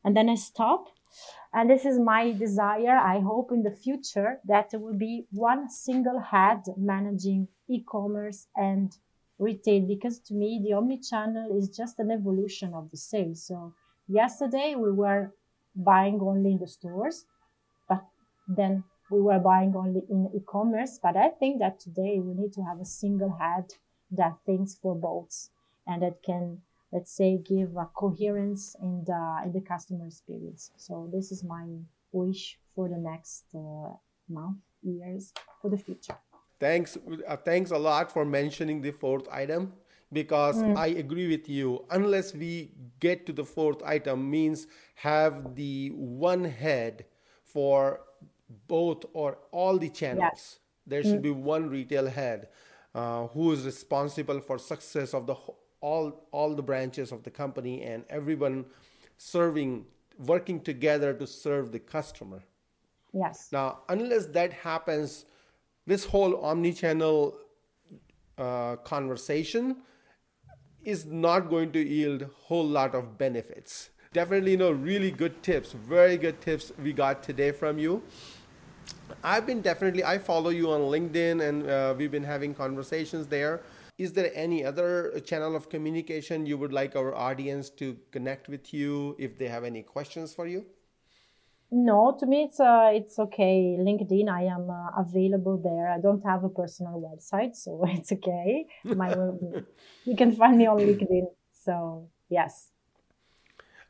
and 0.04 0.16
then 0.16 0.28
i 0.28 0.34
stop 0.34 0.88
and 1.52 1.68
this 1.68 1.84
is 1.84 1.98
my 1.98 2.32
desire 2.32 2.96
i 2.96 3.20
hope 3.20 3.52
in 3.52 3.62
the 3.62 3.70
future 3.70 4.38
that 4.44 4.70
there 4.70 4.80
will 4.80 4.96
be 4.96 5.26
one 5.30 5.68
single 5.68 6.18
head 6.18 6.62
managing 6.76 7.48
e-commerce 7.68 8.46
and 8.56 8.96
retail 9.38 9.82
because 9.86 10.18
to 10.18 10.34
me 10.34 10.60
the 10.64 10.72
omni-channel 10.72 11.56
is 11.58 11.68
just 11.68 11.98
an 11.98 12.10
evolution 12.10 12.72
of 12.74 12.90
the 12.90 12.96
sales 12.96 13.46
so 13.46 13.72
yesterday 14.08 14.74
we 14.76 14.92
were 14.92 15.32
buying 15.74 16.20
only 16.20 16.52
in 16.52 16.58
the 16.58 16.66
stores 16.66 17.24
but 17.88 18.04
then 18.48 18.84
we 19.12 19.20
were 19.20 19.38
buying 19.38 19.74
only 19.76 20.02
in 20.08 20.30
e-commerce. 20.34 20.98
But 21.00 21.16
I 21.16 21.28
think 21.28 21.60
that 21.60 21.78
today 21.78 22.18
we 22.18 22.34
need 22.34 22.52
to 22.54 22.62
have 22.62 22.80
a 22.80 22.84
single 22.84 23.36
head 23.38 23.74
that 24.10 24.38
thinks 24.46 24.74
for 24.74 24.94
both 24.94 25.50
and 25.86 26.02
that 26.02 26.22
can, 26.22 26.62
let's 26.92 27.12
say, 27.12 27.38
give 27.38 27.76
a 27.76 27.86
coherence 27.94 28.76
in 28.82 29.04
the 29.04 29.42
in 29.44 29.52
the 29.52 29.60
customer 29.60 30.06
experience. 30.06 30.70
So 30.76 31.08
this 31.12 31.32
is 31.32 31.42
my 31.42 31.66
wish 32.12 32.58
for 32.74 32.88
the 32.88 32.98
next 32.98 33.44
uh, 33.54 33.94
month, 34.28 34.58
years, 34.82 35.32
for 35.60 35.70
the 35.70 35.78
future. 35.78 36.16
Thanks, 36.60 36.96
uh, 37.26 37.36
thanks 37.36 37.70
a 37.72 37.78
lot 37.78 38.12
for 38.12 38.24
mentioning 38.24 38.80
the 38.82 38.92
fourth 38.92 39.26
item 39.32 39.72
because 40.12 40.62
mm. 40.62 40.76
I 40.76 40.88
agree 40.88 41.28
with 41.28 41.48
you. 41.48 41.84
Unless 41.90 42.34
we 42.34 42.70
get 43.00 43.26
to 43.26 43.32
the 43.32 43.44
fourth 43.44 43.82
item, 43.82 44.30
means 44.30 44.66
have 44.94 45.56
the 45.56 45.88
one 45.94 46.44
head 46.44 47.06
for 47.42 48.00
both 48.68 49.04
or 49.12 49.38
all 49.50 49.78
the 49.78 49.88
channels. 49.88 50.20
Yes. 50.34 50.58
There 50.86 51.02
should 51.02 51.20
mm. 51.20 51.22
be 51.22 51.30
one 51.30 51.68
retail 51.68 52.06
head 52.06 52.48
uh, 52.94 53.26
who 53.28 53.52
is 53.52 53.64
responsible 53.64 54.40
for 54.40 54.58
success 54.58 55.14
of 55.14 55.26
the 55.26 55.34
all 55.82 56.26
all 56.30 56.54
the 56.54 56.62
branches 56.62 57.12
of 57.12 57.22
the 57.22 57.30
company 57.30 57.82
and 57.82 58.04
everyone 58.08 58.64
serving 59.18 59.84
working 60.18 60.60
together 60.60 61.12
to 61.12 61.26
serve 61.26 61.72
the 61.72 61.78
customer. 61.78 62.42
Yes. 63.12 63.48
Now, 63.52 63.80
unless 63.88 64.26
that 64.26 64.52
happens, 64.52 65.26
this 65.86 66.04
whole 66.04 66.42
omni-channel 66.44 67.36
uh, 68.38 68.76
conversation 68.76 69.76
is 70.82 71.04
not 71.06 71.50
going 71.50 71.72
to 71.72 71.80
yield 71.80 72.22
a 72.22 72.30
whole 72.44 72.66
lot 72.66 72.94
of 72.94 73.18
benefits. 73.18 73.90
Definitely, 74.12 74.52
you 74.52 74.56
know, 74.56 74.72
really 74.72 75.10
good 75.10 75.42
tips, 75.42 75.72
very 75.72 76.16
good 76.16 76.40
tips 76.40 76.72
we 76.82 76.92
got 76.92 77.22
today 77.22 77.52
from 77.52 77.78
you. 77.78 78.02
I've 79.22 79.46
been 79.46 79.60
definitely, 79.60 80.04
I 80.04 80.18
follow 80.18 80.50
you 80.50 80.70
on 80.70 80.80
LinkedIn 80.80 81.48
and 81.48 81.68
uh, 81.68 81.94
we've 81.96 82.10
been 82.10 82.24
having 82.24 82.54
conversations 82.54 83.26
there. 83.26 83.60
Is 84.02 84.14
there 84.14 84.32
any 84.34 84.64
other 84.64 85.20
channel 85.20 85.54
of 85.54 85.68
communication 85.68 86.44
you 86.44 86.58
would 86.58 86.72
like 86.72 86.96
our 86.96 87.14
audience 87.14 87.70
to 87.80 87.96
connect 88.10 88.48
with 88.48 88.74
you 88.74 89.14
if 89.16 89.38
they 89.38 89.46
have 89.46 89.62
any 89.62 89.82
questions 89.82 90.34
for 90.34 90.48
you? 90.48 90.66
No, 91.70 92.16
to 92.18 92.26
me 92.26 92.42
it's 92.42 92.58
uh, 92.58 92.90
it's 92.92 93.20
okay. 93.20 93.76
LinkedIn, 93.78 94.28
I 94.28 94.42
am 94.56 94.68
uh, 94.68 95.00
available 95.04 95.56
there. 95.56 95.88
I 95.88 96.00
don't 96.00 96.24
have 96.24 96.42
a 96.42 96.48
personal 96.48 96.96
website, 97.08 97.54
so 97.54 97.84
it's 97.96 98.10
okay. 98.10 98.66
My 98.84 99.14
you 100.04 100.16
can 100.16 100.32
find 100.32 100.58
me 100.58 100.66
on 100.66 100.78
LinkedIn. 100.78 101.28
So 101.52 102.08
yes. 102.28 102.72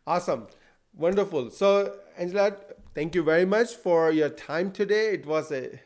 Awesome, 0.06 0.46
wonderful. 0.94 1.50
So 1.50 1.94
Angela, 2.18 2.54
thank 2.94 3.14
you 3.14 3.22
very 3.22 3.46
much 3.46 3.76
for 3.76 4.12
your 4.12 4.28
time 4.28 4.72
today. 4.72 5.14
It 5.14 5.24
was 5.24 5.50
a 5.50 5.80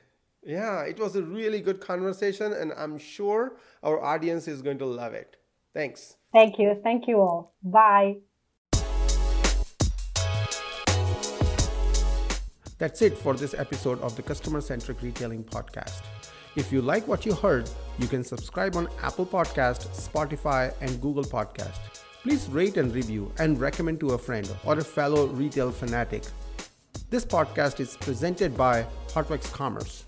yeah, 0.46 0.82
it 0.82 0.98
was 0.98 1.16
a 1.16 1.22
really 1.22 1.60
good 1.60 1.80
conversation, 1.80 2.52
and 2.52 2.72
I'm 2.76 2.98
sure 2.98 3.56
our 3.82 4.02
audience 4.02 4.46
is 4.46 4.62
going 4.62 4.78
to 4.78 4.86
love 4.86 5.12
it. 5.12 5.36
Thanks. 5.74 6.16
Thank 6.32 6.58
you. 6.58 6.78
Thank 6.82 7.08
you 7.08 7.20
all. 7.20 7.54
Bye. 7.62 8.18
That's 12.78 13.02
it 13.02 13.18
for 13.18 13.34
this 13.34 13.54
episode 13.54 14.00
of 14.02 14.14
the 14.16 14.22
Customer 14.22 14.60
Centric 14.60 15.02
Retailing 15.02 15.42
Podcast. 15.42 16.02
If 16.54 16.70
you 16.70 16.80
like 16.80 17.08
what 17.08 17.26
you 17.26 17.34
heard, 17.34 17.68
you 17.98 18.06
can 18.06 18.22
subscribe 18.22 18.76
on 18.76 18.88
Apple 19.02 19.26
Podcast, 19.26 19.88
Spotify, 19.88 20.72
and 20.80 21.00
Google 21.00 21.24
Podcast. 21.24 22.02
Please 22.22 22.48
rate 22.48 22.76
and 22.76 22.94
review 22.94 23.32
and 23.38 23.60
recommend 23.60 24.00
to 24.00 24.10
a 24.10 24.18
friend 24.18 24.48
or 24.64 24.78
a 24.78 24.84
fellow 24.84 25.26
retail 25.26 25.70
fanatic 25.70 26.22
this 27.08 27.24
podcast 27.24 27.78
is 27.78 27.96
presented 27.96 28.56
by 28.56 28.84
HotWax 29.10 29.52
Commerce. 29.52 30.06